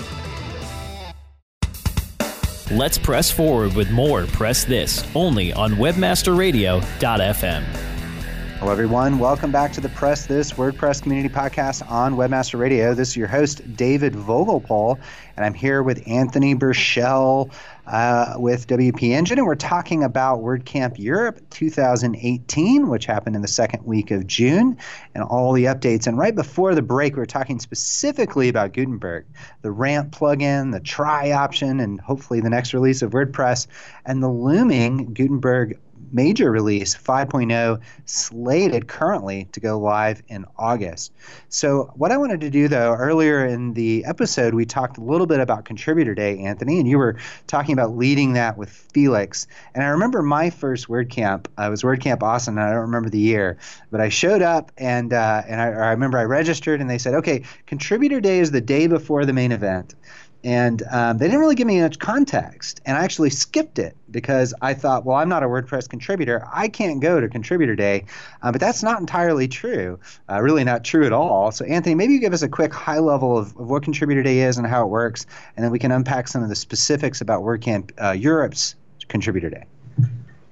Let's 2.71 2.97
press 2.97 3.29
forward 3.29 3.75
with 3.75 3.91
more 3.91 4.25
Press 4.27 4.63
This 4.63 5.05
only 5.13 5.51
on 5.51 5.73
WebmasterRadio.fm. 5.73 7.63
Hello, 7.63 8.71
everyone. 8.71 9.19
Welcome 9.19 9.51
back 9.51 9.73
to 9.73 9.81
the 9.81 9.89
Press 9.89 10.25
This 10.25 10.53
WordPress 10.53 11.01
Community 11.01 11.27
Podcast 11.27 11.85
on 11.91 12.15
Webmaster 12.15 12.57
Radio. 12.57 12.93
This 12.93 13.09
is 13.09 13.17
your 13.17 13.27
host, 13.27 13.75
David 13.75 14.13
Vogelpohl, 14.13 14.97
and 15.35 15.43
I'm 15.45 15.53
here 15.53 15.83
with 15.83 16.01
Anthony 16.07 16.53
Burchell 16.53 17.51
uh, 17.91 18.35
with 18.37 18.67
WP 18.67 19.09
Engine, 19.09 19.37
and 19.37 19.45
we're 19.45 19.53
talking 19.53 20.01
about 20.01 20.39
WordCamp 20.39 20.97
Europe 20.97 21.41
2018, 21.49 22.87
which 22.87 23.05
happened 23.05 23.35
in 23.35 23.41
the 23.41 23.49
second 23.49 23.83
week 23.83 24.11
of 24.11 24.25
June, 24.25 24.77
and 25.13 25.23
all 25.25 25.51
the 25.51 25.65
updates. 25.65 26.07
And 26.07 26.17
right 26.17 26.33
before 26.33 26.73
the 26.73 26.81
break, 26.81 27.17
we 27.17 27.21
are 27.21 27.25
talking 27.25 27.59
specifically 27.59 28.47
about 28.47 28.71
Gutenberg, 28.71 29.25
the 29.61 29.71
ramp 29.71 30.15
plugin, 30.15 30.71
the 30.71 30.79
try 30.79 31.31
option, 31.31 31.81
and 31.81 31.99
hopefully 31.99 32.39
the 32.39 32.49
next 32.49 32.73
release 32.73 33.01
of 33.01 33.11
WordPress, 33.11 33.67
and 34.05 34.23
the 34.23 34.29
looming 34.29 35.13
Gutenberg 35.13 35.77
major 36.11 36.51
release 36.51 36.95
5.0 36.95 37.79
slated 38.05 38.87
currently 38.87 39.47
to 39.51 39.59
go 39.59 39.79
live 39.79 40.21
in 40.27 40.45
August. 40.57 41.11
So, 41.49 41.91
what 41.95 42.11
I 42.11 42.17
wanted 42.17 42.41
to 42.41 42.49
do 42.49 42.67
though, 42.67 42.93
earlier 42.93 43.45
in 43.45 43.73
the 43.73 44.05
episode, 44.05 44.53
we 44.53 44.65
talked 44.65 44.97
a 44.97 45.01
little 45.01 45.27
bit 45.27 45.39
about 45.39 45.65
Contributor 45.65 46.15
Day, 46.15 46.39
Anthony, 46.39 46.79
and 46.79 46.87
you 46.87 46.97
were 46.97 47.17
talking 47.47 47.73
about 47.73 47.95
leading 47.95 48.33
that 48.33 48.57
with 48.57 48.69
Felix. 48.69 49.47
And 49.73 49.83
I 49.83 49.87
remember 49.87 50.21
my 50.21 50.49
first 50.49 50.87
WordCamp, 50.87 51.47
uh, 51.57 51.67
was 51.69 51.83
WordCamp 51.83 52.23
Austin, 52.23 52.57
and 52.57 52.67
I 52.67 52.71
don't 52.71 52.81
remember 52.81 53.09
the 53.09 53.19
year, 53.19 53.57
but 53.91 54.01
I 54.01 54.09
showed 54.09 54.41
up 54.41 54.71
and, 54.77 55.13
uh, 55.13 55.43
and 55.47 55.61
I, 55.61 55.65
I 55.67 55.91
remember 55.91 56.17
I 56.17 56.23
registered 56.23 56.81
and 56.81 56.89
they 56.89 56.97
said, 56.97 57.13
okay, 57.15 57.43
Contributor 57.65 58.19
Day 58.19 58.39
is 58.39 58.51
the 58.51 58.61
day 58.61 58.87
before 58.87 59.25
the 59.25 59.33
main 59.33 59.51
event 59.51 59.95
and 60.43 60.83
um, 60.91 61.17
they 61.17 61.25
didn't 61.25 61.39
really 61.39 61.55
give 61.55 61.67
me 61.67 61.81
much 61.81 61.99
context 61.99 62.81
and 62.85 62.97
i 62.97 63.03
actually 63.03 63.29
skipped 63.29 63.77
it 63.79 63.95
because 64.09 64.53
i 64.61 64.73
thought 64.73 65.05
well 65.05 65.17
i'm 65.17 65.29
not 65.29 65.43
a 65.43 65.45
wordpress 65.45 65.87
contributor. 65.87 66.47
I 66.51 66.67
can't 66.67 66.99
go 66.99 67.19
to 67.19 67.27
contributor 67.27 67.75
day 67.75 68.05
uh, 68.41 68.51
but 68.51 68.59
that's 68.59 68.83
not 68.83 68.99
entirely 68.99 69.47
true 69.47 69.99
uh, 70.29 70.41
really 70.41 70.63
not 70.63 70.83
true 70.83 71.05
at 71.05 71.13
all. 71.13 71.51
So 71.51 71.65
anthony 71.65 71.95
maybe 71.95 72.13
you 72.13 72.19
give 72.19 72.33
us 72.33 72.41
a 72.41 72.49
quick 72.49 72.73
high 72.73 72.99
level 72.99 73.37
of, 73.37 73.55
of 73.57 73.69
what 73.69 73.83
contributor 73.83 74.23
day 74.23 74.39
is 74.39 74.57
and 74.57 74.65
how 74.65 74.83
it 74.83 74.89
works 74.89 75.25
and 75.55 75.63
then 75.63 75.71
we 75.71 75.79
can 75.79 75.91
unpack 75.91 76.27
some 76.27 76.43
of 76.43 76.49
the 76.49 76.55
specifics 76.55 77.21
about 77.21 77.41
wordcamp 77.41 77.91
uh, 78.03 78.11
europe's 78.11 78.75
contributor 79.07 79.49
day 79.49 79.65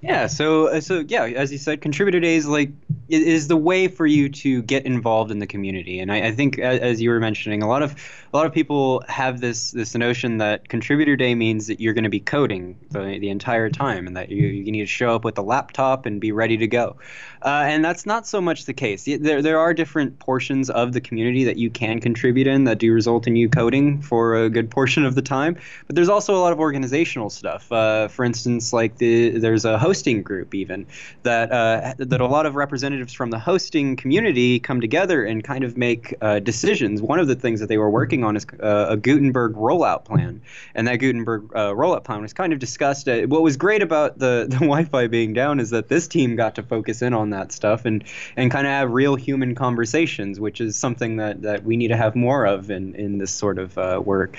yeah, 0.01 0.27
so 0.27 0.67
uh, 0.67 0.81
so 0.81 1.03
yeah, 1.07 1.25
as 1.25 1.51
you 1.51 1.57
said, 1.57 1.81
contributor 1.81 2.19
days 2.19 2.45
like 2.45 2.71
is 3.09 3.47
the 3.47 3.57
way 3.57 3.87
for 3.87 4.05
you 4.05 4.29
to 4.29 4.61
get 4.61 4.85
involved 4.85 5.29
in 5.31 5.39
the 5.39 5.47
community, 5.47 5.99
and 5.99 6.11
I, 6.11 6.27
I 6.27 6.31
think 6.31 6.57
as 6.57 7.01
you 7.01 7.09
were 7.09 7.19
mentioning, 7.19 7.63
a 7.63 7.67
lot 7.67 7.81
of 7.81 7.95
a 8.31 8.37
lot 8.37 8.45
of 8.45 8.53
people 8.53 9.03
have 9.07 9.41
this 9.41 9.71
this 9.71 9.95
notion 9.95 10.37
that 10.37 10.69
contributor 10.69 11.15
day 11.15 11.35
means 11.35 11.67
that 11.67 11.79
you're 11.79 11.93
going 11.93 12.03
to 12.03 12.09
be 12.09 12.19
coding 12.19 12.77
the, 12.91 13.17
the 13.19 13.29
entire 13.29 13.69
time 13.69 14.05
and 14.07 14.15
that 14.15 14.29
you, 14.29 14.47
you 14.47 14.71
need 14.71 14.81
to 14.81 14.85
show 14.85 15.15
up 15.15 15.23
with 15.23 15.37
a 15.37 15.41
laptop 15.41 16.05
and 16.05 16.21
be 16.21 16.31
ready 16.31 16.57
to 16.57 16.67
go. 16.67 16.97
Uh, 17.41 17.63
and 17.65 17.83
that's 17.83 18.05
not 18.05 18.27
so 18.27 18.41
much 18.41 18.65
the 18.65 18.73
case. 18.73 19.05
There, 19.05 19.41
there 19.41 19.59
are 19.59 19.73
different 19.73 20.19
portions 20.19 20.69
of 20.69 20.93
the 20.93 21.01
community 21.01 21.45
that 21.45 21.57
you 21.57 21.69
can 21.69 21.99
contribute 22.01 22.47
in 22.47 22.65
that 22.65 22.77
do 22.77 22.93
result 22.93 23.27
in 23.27 23.35
you 23.35 23.49
coding 23.49 24.01
for 24.01 24.35
a 24.35 24.49
good 24.49 24.69
portion 24.69 25.05
of 25.05 25.15
the 25.15 25.21
time. 25.21 25.57
But 25.87 25.95
there's 25.95 26.09
also 26.09 26.35
a 26.35 26.41
lot 26.41 26.51
of 26.51 26.59
organizational 26.59 27.29
stuff. 27.29 27.71
Uh, 27.71 28.09
for 28.09 28.25
instance, 28.25 28.73
like 28.73 28.97
the, 28.97 29.39
there's 29.39 29.65
a 29.65 29.77
hosting 29.89 30.21
group 30.21 30.53
even 30.53 30.85
that 31.23 31.51
uh, 31.51 31.95
that 31.97 32.21
a 32.21 32.27
lot 32.27 32.45
of 32.45 32.53
representatives 32.53 33.11
from 33.11 33.31
the 33.31 33.39
hosting 33.39 33.95
community 33.95 34.59
come 34.59 34.81
together 34.81 35.25
and 35.25 35.43
kind 35.43 35.63
of 35.63 35.75
make 35.77 36.13
uh, 36.21 36.37
decisions. 36.37 37.01
One 37.01 37.17
of 37.17 37.27
the 37.27 37.33
things 37.33 37.59
that 37.59 37.69
they 37.69 37.79
were 37.79 37.89
working 37.89 38.23
on 38.23 38.35
is 38.35 38.45
uh, 38.61 38.85
a 38.89 38.97
Gutenberg 38.97 39.53
rollout 39.55 40.05
plan, 40.05 40.43
and 40.75 40.87
that 40.87 40.97
Gutenberg 40.97 41.51
uh, 41.55 41.73
rollout 41.73 42.03
plan 42.03 42.21
was 42.21 42.33
kind 42.33 42.53
of 42.53 42.59
discussed. 42.59 43.09
Uh, 43.09 43.21
what 43.21 43.41
was 43.41 43.57
great 43.57 43.81
about 43.81 44.19
the, 44.19 44.45
the 44.49 44.57
Wi-Fi 44.57 45.07
being 45.07 45.33
down 45.33 45.59
is 45.59 45.71
that 45.71 45.89
this 45.89 46.07
team 46.07 46.35
got 46.35 46.53
to 46.55 46.63
focus 46.63 47.01
in 47.01 47.15
on 47.15 47.31
that 47.31 47.51
stuff 47.51 47.85
and 47.85 48.03
and 48.37 48.51
kind 48.51 48.67
of 48.67 48.71
have 48.71 48.91
real 48.91 49.15
human 49.15 49.55
conversations, 49.55 50.39
which 50.39 50.61
is 50.61 50.77
something 50.77 51.17
that, 51.17 51.41
that 51.41 51.63
we 51.63 51.77
need 51.77 51.87
to 51.87 51.97
have 51.97 52.15
more 52.15 52.45
of 52.45 52.69
in 52.69 52.93
in 52.93 53.17
this 53.17 53.31
sort 53.31 53.57
of 53.57 53.75
uh, 53.79 53.99
work. 54.05 54.37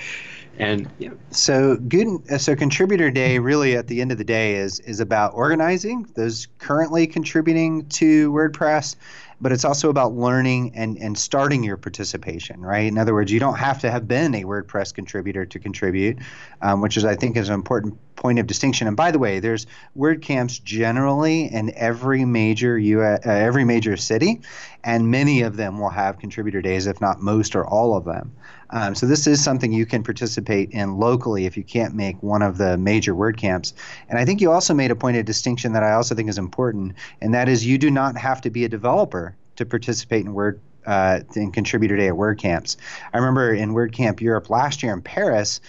And 0.58 0.90
yeah. 0.98 1.10
so 1.30 1.76
Guten, 1.76 2.22
uh, 2.30 2.38
so 2.38 2.54
contributor 2.54 3.10
day 3.10 3.38
really 3.38 3.76
at 3.76 3.86
the 3.86 4.00
end 4.00 4.12
of 4.12 4.18
the 4.18 4.24
day 4.24 4.56
is 4.56 4.80
is 4.80 5.00
about 5.00 5.32
organizing 5.34 6.06
those 6.16 6.48
currently 6.58 7.06
contributing 7.06 7.86
to 7.90 8.30
WordPress 8.32 8.96
but 9.40 9.52
it's 9.52 9.64
also 9.64 9.88
about 9.88 10.12
learning 10.12 10.72
and, 10.74 10.98
and 10.98 11.16
starting 11.16 11.64
your 11.64 11.76
participation, 11.76 12.60
right? 12.60 12.86
In 12.86 12.98
other 12.98 13.14
words, 13.14 13.32
you 13.32 13.40
don't 13.40 13.56
have 13.56 13.78
to 13.80 13.90
have 13.90 14.06
been 14.06 14.34
a 14.34 14.44
WordPress 14.44 14.92
contributor 14.94 15.46
to 15.46 15.58
contribute, 15.58 16.18
um, 16.60 16.80
which 16.80 16.96
is, 16.96 17.04
I 17.04 17.16
think, 17.16 17.36
is 17.36 17.48
an 17.48 17.54
important 17.54 17.98
point 18.20 18.38
of 18.38 18.46
distinction. 18.46 18.86
And 18.86 18.96
by 18.96 19.10
the 19.10 19.18
way, 19.18 19.40
there's 19.40 19.66
WordCamps 19.98 20.62
generally 20.62 21.46
in 21.46 21.72
every 21.74 22.24
major 22.24 22.78
US, 22.78 23.26
uh, 23.26 23.30
every 23.30 23.64
major 23.64 23.96
city, 23.96 24.42
and 24.84 25.10
many 25.10 25.40
of 25.40 25.56
them 25.56 25.80
will 25.80 25.90
have 25.90 26.18
contributor 26.18 26.62
days, 26.62 26.86
if 26.86 27.00
not 27.00 27.20
most 27.20 27.56
or 27.56 27.66
all 27.66 27.96
of 27.96 28.04
them. 28.04 28.32
Um, 28.70 28.94
so 28.94 29.06
this 29.06 29.26
is 29.26 29.42
something 29.42 29.72
you 29.72 29.86
can 29.86 30.04
participate 30.04 30.70
in 30.70 30.98
locally 30.98 31.46
if 31.46 31.56
you 31.56 31.64
can't 31.64 31.94
make 31.94 32.22
one 32.22 32.42
of 32.42 32.58
the 32.58 32.76
major 32.76 33.14
WordCamps. 33.14 33.72
And 34.08 34.18
I 34.18 34.24
think 34.24 34.40
you 34.40 34.52
also 34.52 34.74
made 34.74 34.92
a 34.92 34.96
point 34.96 35.16
of 35.16 35.24
distinction 35.24 35.72
that 35.72 35.82
I 35.82 35.92
also 35.92 36.14
think 36.14 36.28
is 36.28 36.38
important, 36.38 36.94
and 37.20 37.34
that 37.34 37.48
is 37.48 37.66
you 37.66 37.78
do 37.78 37.90
not 37.90 38.16
have 38.16 38.40
to 38.42 38.50
be 38.50 38.64
a 38.64 38.68
developer 38.68 39.34
to 39.56 39.66
participate 39.66 40.24
in 40.24 40.34
Word 40.34 40.60
uh, 40.86 41.20
in 41.36 41.52
Contributor 41.52 41.96
Day 41.96 42.08
at 42.08 42.14
WordCamps. 42.14 42.76
I 43.12 43.18
remember 43.18 43.52
in 43.52 43.74
WordCamp 43.74 44.20
Europe 44.20 44.50
last 44.50 44.82
year 44.82 44.92
in 44.92 45.02
Paris 45.02 45.60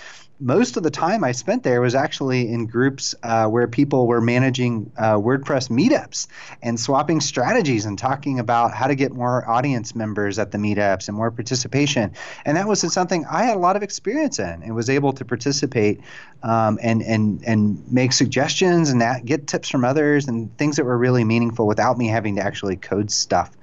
most 0.41 0.75
of 0.75 0.83
the 0.83 0.89
time 0.89 1.23
I 1.23 1.31
spent 1.31 1.61
there 1.63 1.81
was 1.81 1.93
actually 1.93 2.51
in 2.51 2.65
groups 2.65 3.13
uh, 3.21 3.47
where 3.47 3.67
people 3.67 4.07
were 4.07 4.19
managing 4.19 4.91
uh, 4.97 5.13
WordPress 5.13 5.69
meetups 5.69 6.27
and 6.63 6.79
swapping 6.79 7.21
strategies 7.21 7.85
and 7.85 7.97
talking 7.97 8.39
about 8.39 8.73
how 8.73 8.87
to 8.87 8.95
get 8.95 9.11
more 9.11 9.47
audience 9.47 9.93
members 9.93 10.39
at 10.39 10.51
the 10.51 10.57
meetups 10.57 11.07
and 11.07 11.15
more 11.15 11.29
participation. 11.29 12.11
And 12.43 12.57
that 12.57 12.67
was 12.67 12.81
something 12.91 13.25
I 13.29 13.43
had 13.43 13.55
a 13.55 13.59
lot 13.59 13.75
of 13.75 13.83
experience 13.83 14.39
in 14.39 14.63
and 14.63 14.75
was 14.75 14.89
able 14.89 15.13
to 15.13 15.23
participate 15.23 16.01
um, 16.41 16.79
and 16.81 17.03
and 17.03 17.43
and 17.45 17.91
make 17.91 18.11
suggestions 18.11 18.89
and 18.89 19.01
that, 19.01 19.25
get 19.25 19.45
tips 19.47 19.69
from 19.69 19.85
others 19.85 20.27
and 20.27 20.57
things 20.57 20.77
that 20.77 20.85
were 20.85 20.97
really 20.97 21.23
meaningful 21.23 21.67
without 21.67 21.97
me 21.99 22.07
having 22.07 22.37
to 22.37 22.41
actually 22.41 22.77
code 22.77 23.11
stuff. 23.11 23.55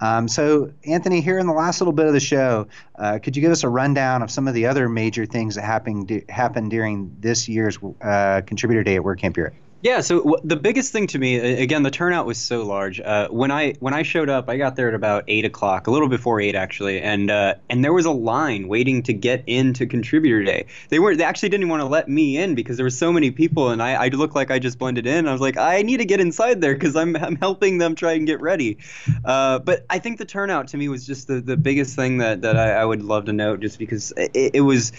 Um, 0.00 0.28
so, 0.28 0.72
Anthony, 0.84 1.20
here 1.20 1.38
in 1.38 1.46
the 1.46 1.52
last 1.52 1.80
little 1.80 1.92
bit 1.92 2.06
of 2.06 2.12
the 2.12 2.20
show, 2.20 2.68
uh, 2.96 3.18
could 3.22 3.36
you 3.36 3.42
give 3.42 3.52
us 3.52 3.64
a 3.64 3.68
rundown 3.68 4.22
of 4.22 4.30
some 4.30 4.46
of 4.46 4.54
the 4.54 4.66
other 4.66 4.88
major 4.88 5.26
things 5.26 5.56
that 5.56 5.64
happened 5.64 6.22
happened 6.28 6.70
during 6.70 7.16
this 7.20 7.48
year's 7.48 7.78
uh, 8.02 8.42
Contributor 8.46 8.82
Day 8.82 8.96
at 8.96 9.02
WordCamp 9.02 9.36
Europe? 9.36 9.54
Yeah, 9.80 10.00
so 10.00 10.18
w- 10.18 10.38
the 10.42 10.56
biggest 10.56 10.90
thing 10.90 11.06
to 11.08 11.20
me, 11.20 11.36
again, 11.36 11.84
the 11.84 11.90
turnout 11.92 12.26
was 12.26 12.36
so 12.36 12.66
large. 12.66 12.98
Uh, 12.98 13.28
when 13.28 13.52
I 13.52 13.74
when 13.78 13.94
I 13.94 14.02
showed 14.02 14.28
up, 14.28 14.48
I 14.48 14.56
got 14.56 14.74
there 14.74 14.88
at 14.88 14.94
about 14.94 15.22
eight 15.28 15.44
o'clock, 15.44 15.86
a 15.86 15.92
little 15.92 16.08
before 16.08 16.40
eight 16.40 16.56
actually, 16.56 17.00
and 17.00 17.30
uh, 17.30 17.54
and 17.70 17.84
there 17.84 17.92
was 17.92 18.04
a 18.04 18.10
line 18.10 18.66
waiting 18.66 19.04
to 19.04 19.12
get 19.12 19.44
into 19.46 19.86
Contributor 19.86 20.42
Day. 20.42 20.66
They 20.88 20.98
weren't, 20.98 21.18
they 21.18 21.24
actually 21.24 21.50
didn't 21.50 21.68
want 21.68 21.80
to 21.82 21.86
let 21.86 22.08
me 22.08 22.36
in 22.36 22.56
because 22.56 22.76
there 22.76 22.84
were 22.84 22.90
so 22.90 23.12
many 23.12 23.30
people, 23.30 23.70
and 23.70 23.80
I, 23.80 24.06
I 24.06 24.08
looked 24.08 24.34
like 24.34 24.50
I 24.50 24.58
just 24.58 24.80
blended 24.80 25.06
in. 25.06 25.28
I 25.28 25.32
was 25.32 25.40
like, 25.40 25.56
I 25.56 25.82
need 25.82 25.98
to 25.98 26.04
get 26.04 26.18
inside 26.18 26.60
there 26.60 26.74
because 26.74 26.96
I'm 26.96 27.14
I'm 27.14 27.36
helping 27.36 27.78
them 27.78 27.94
try 27.94 28.14
and 28.14 28.26
get 28.26 28.40
ready. 28.40 28.78
Uh, 29.24 29.60
but 29.60 29.86
I 29.88 30.00
think 30.00 30.18
the 30.18 30.24
turnout 30.24 30.66
to 30.68 30.76
me 30.76 30.88
was 30.88 31.06
just 31.06 31.28
the, 31.28 31.40
the 31.40 31.56
biggest 31.56 31.94
thing 31.94 32.18
that 32.18 32.42
that 32.42 32.56
I, 32.56 32.72
I 32.72 32.84
would 32.84 33.02
love 33.04 33.26
to 33.26 33.32
note, 33.32 33.60
just 33.60 33.78
because 33.78 34.12
it, 34.16 34.50
it 34.54 34.60
was 34.62 34.90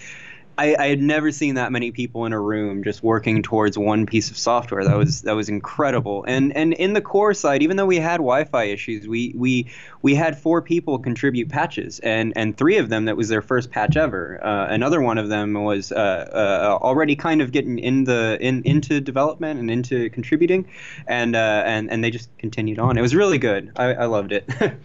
I, 0.60 0.76
I, 0.78 0.88
had 0.88 1.02
never 1.02 1.32
seen 1.32 1.56
that 1.56 1.72
many 1.72 1.91
people 1.91 2.26
in 2.26 2.34
a 2.34 2.39
room 2.39 2.84
just 2.84 3.02
working 3.02 3.43
towards 3.43 3.78
one 3.78 4.06
piece 4.06 4.30
of 4.30 4.38
software. 4.38 4.84
That 4.84 4.98
was 4.98 5.22
that 5.22 5.34
was 5.34 5.48
incredible. 5.48 6.26
And 6.28 6.54
and 6.56 6.74
in 6.74 6.91
the 6.91 7.00
core 7.02 7.34
side, 7.34 7.63
even 7.63 7.78
though 7.78 7.86
we 7.86 7.95
had 7.95 8.17
Wi-Fi 8.17 8.65
issues, 8.65 9.08
we 9.08 9.34
we 9.38 9.67
we 10.02 10.15
had 10.15 10.38
four 10.38 10.62
people 10.62 11.00
contribute 11.00 11.48
patches, 11.48 12.00
and 12.00 12.34
and 12.36 12.58
three 12.58 12.78
of 12.78 12.89
them 12.89 13.06
that 13.06 13.15
was 13.15 13.30
their 13.30 13.41
first 13.41 13.72
patch 13.72 13.95
ever. 13.95 14.43
Uh, 14.43 14.67
another 14.69 15.02
one 15.02 15.17
of 15.17 15.30
them 15.30 15.54
was 15.54 15.93
uh, 15.93 15.95
uh, 15.95 16.84
already 16.84 17.15
kind 17.15 17.41
of 17.41 17.54
getting 17.54 17.80
in 17.80 18.04
the 18.04 18.38
in 18.41 18.62
into 18.63 19.00
development 19.00 19.62
and 19.62 19.72
into 19.72 20.10
contributing, 20.10 20.67
and 21.08 21.38
uh, 21.38 21.63
and 21.65 21.89
and 21.89 22.04
they 22.04 22.12
just 22.12 22.30
continued 22.38 22.80
on. 22.80 22.98
It 22.98 23.02
was 23.02 23.15
really 23.15 23.38
good. 23.38 23.72
I, 23.78 23.93
I 23.93 24.06
loved 24.08 24.34
it. 24.34 24.50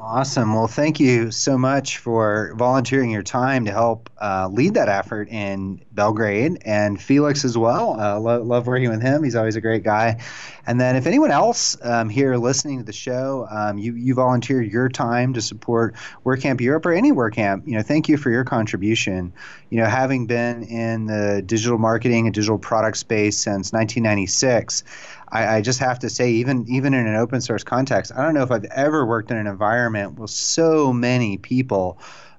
Awesome. 0.00 0.54
Well, 0.54 0.68
thank 0.68 1.00
you 1.00 1.32
so 1.32 1.58
much 1.58 1.98
for 1.98 2.54
volunteering 2.56 3.10
your 3.10 3.24
time 3.24 3.64
to 3.64 3.72
help 3.72 4.08
uh, 4.22 4.48
lead 4.50 4.74
that 4.74 4.88
effort 4.88 5.28
in 5.28 5.84
Belgrade 5.90 6.62
and 6.64 7.02
Felix 7.02 7.44
as 7.44 7.58
well. 7.58 7.98
Uh, 7.98 8.18
lo- 8.20 8.42
love 8.42 8.68
working 8.68 8.90
with 8.90 9.02
him. 9.02 9.24
He's 9.24 9.34
always 9.34 9.56
a 9.56 9.60
great 9.60 9.82
guy. 9.82 10.22
And 10.66 10.80
then, 10.80 10.94
if 10.94 11.06
anyone 11.06 11.32
else 11.32 11.76
um, 11.82 12.08
here 12.08 12.36
listening 12.36 12.78
to 12.78 12.84
the 12.84 12.92
show, 12.92 13.48
um, 13.50 13.76
you 13.78 13.94
you 13.94 14.14
volunteered 14.14 14.70
your 14.70 14.88
time 14.88 15.32
to 15.32 15.40
support 15.40 15.96
WordCamp 16.24 16.60
Europe 16.60 16.86
or 16.86 16.92
any 16.92 17.10
WordCamp, 17.10 17.66
you 17.66 17.74
know, 17.74 17.82
thank 17.82 18.08
you 18.08 18.16
for 18.18 18.30
your 18.30 18.44
contribution. 18.44 19.32
You 19.70 19.78
know, 19.78 19.86
having 19.86 20.26
been 20.26 20.62
in 20.62 21.06
the 21.06 21.42
digital 21.44 21.78
marketing 21.78 22.26
and 22.26 22.34
digital 22.34 22.58
product 22.58 22.98
space 22.98 23.36
since 23.36 23.72
1996. 23.72 24.84
I, 25.30 25.56
I, 25.56 25.60
just 25.60 25.78
have 25.80 25.98
to 26.00 26.10
say, 26.10 26.30
even 26.30 26.64
even 26.68 26.94
in 26.94 27.06
an 27.06 27.16
open 27.16 27.40
source 27.40 27.64
context, 27.64 28.12
I 28.14 28.22
don't 28.22 28.34
know 28.34 28.42
if 28.42 28.50
I've 28.50 28.64
ever 28.64 29.04
worked 29.04 29.30
in 29.30 29.36
an 29.36 29.46
environment 29.46 30.18
with 30.18 30.30
so 30.30 30.92
many 30.92 31.38
people 31.38 31.98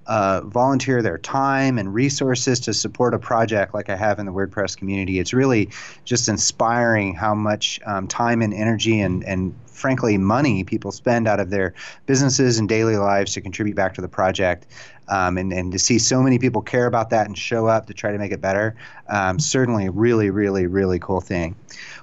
uh, 0.10 0.42
volunteer 0.42 1.04
their 1.04 1.20
time 1.20 1.78
and 1.78 1.94
resources 1.94 2.60
to 2.60 2.74
support 2.74 3.14
a 3.14 3.20
project 3.20 3.76
like 3.76 3.92
I 3.92 3.96
have 3.96 4.18
in 4.18 4.26
the 4.26 4.34
WordPress 4.34 4.76
community. 4.76 5.20
It's 5.20 5.34
really 5.34 5.70
just 6.04 6.28
inspiring 6.28 7.14
how 7.14 7.36
much 7.36 7.80
um, 7.86 8.08
time 8.08 8.42
and 8.42 8.52
energy 8.52 9.00
and, 9.02 9.24
and 9.24 9.54
frankly 9.68 10.18
money 10.18 10.64
people 10.64 10.92
spend 10.92 11.28
out 11.28 11.40
of 11.40 11.52
their 11.52 11.76
businesses 12.08 12.58
and 12.58 12.68
daily 12.68 12.98
lives 12.98 13.34
to 13.34 13.42
contribute 13.42 13.76
back 13.76 13.94
to 13.94 14.02
the 14.02 14.08
project. 14.08 14.66
Um, 15.10 15.38
and, 15.38 15.54
and 15.54 15.72
to 15.72 15.80
see 15.80 16.00
so 16.00 16.22
many 16.24 16.40
people 16.40 16.62
care 16.62 16.88
about 16.88 17.12
that 17.12 17.28
and 17.28 17.38
show 17.38 17.68
up 17.68 17.86
to 17.88 17.94
try 17.94 18.12
to 18.12 18.18
make 18.18 18.32
it 18.32 18.42
better, 18.42 18.76
um, 19.08 19.40
certainly 19.40 19.90
really, 19.90 20.32
really, 20.32 20.68
really 20.68 21.00
cool 21.00 21.22
thing. 21.22 21.56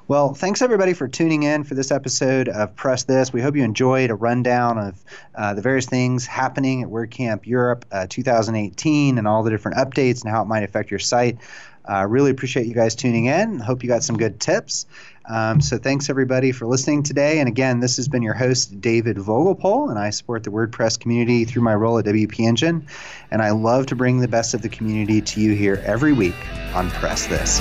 Well, 0.09 0.35
thanks 0.35 0.63
everybody 0.63 0.93
for 0.93 1.09
tuning 1.09 1.43
in 1.43 1.65
for 1.65 1.75
this 1.75 1.91
episode 1.91 2.49
of 2.49 2.77
Press 2.77 3.03
This. 3.03 3.33
We 3.33 3.43
hope 3.43 3.57
you 3.57 3.65
enjoyed 3.65 4.11
a 4.11 4.15
rundown 4.15 4.79
of 4.79 5.05
uh, 5.35 5.55
the 5.55 5.63
various 5.63 5.87
things 5.87 6.27
happening 6.27 6.85
at 6.85 6.89
WordCamp 6.89 7.45
Europe 7.45 7.85
uh, 7.91 8.07
2018 8.09 9.19
and 9.19 9.27
all 9.27 9.43
the 9.43 9.51
different 9.51 9.79
updates 9.79 10.23
and 10.23 10.31
how 10.31 10.43
it 10.43 10.45
might 10.45 10.63
affect 10.63 10.93
your 10.93 11.01
site. 11.01 11.39
Uh, 11.91 12.07
really 12.09 12.31
appreciate 12.31 12.67
you 12.67 12.75
guys 12.75 12.95
tuning 12.95 13.27
in. 13.27 13.59
Hope 13.59 13.83
you 13.83 13.89
got 13.89 14.05
some 14.05 14.17
good 14.17 14.39
tips. 14.39 14.87
Um, 15.25 15.61
so 15.61 15.77
thanks 15.77 16.09
everybody 16.09 16.53
for 16.53 16.67
listening 16.67 17.03
today. 17.03 17.41
And 17.41 17.49
again, 17.49 17.81
this 17.81 17.97
has 17.97 18.07
been 18.07 18.23
your 18.23 18.35
host 18.35 18.81
David 18.81 19.17
Vogelpohl, 19.17 19.91
and 19.91 19.99
I 19.99 20.11
support 20.11 20.45
the 20.45 20.51
WordPress 20.51 21.01
community 21.01 21.45
through 21.45 21.63
my 21.63 21.75
role 21.75 21.99
at 21.99 22.05
WP 22.05 22.39
Engine. 22.47 22.87
And 23.33 23.43
I 23.43 23.51
love 23.51 23.87
to 23.87 23.97
bring 23.97 24.21
the 24.21 24.29
best 24.29 24.55
of 24.55 24.63
the 24.63 24.69
community 24.69 25.21
to 25.21 25.41
you 25.41 25.55
here 25.55 25.83
every 25.85 26.13
week 26.13 26.37
on 26.77 26.91
Press 26.93 27.27
This. 27.27 27.61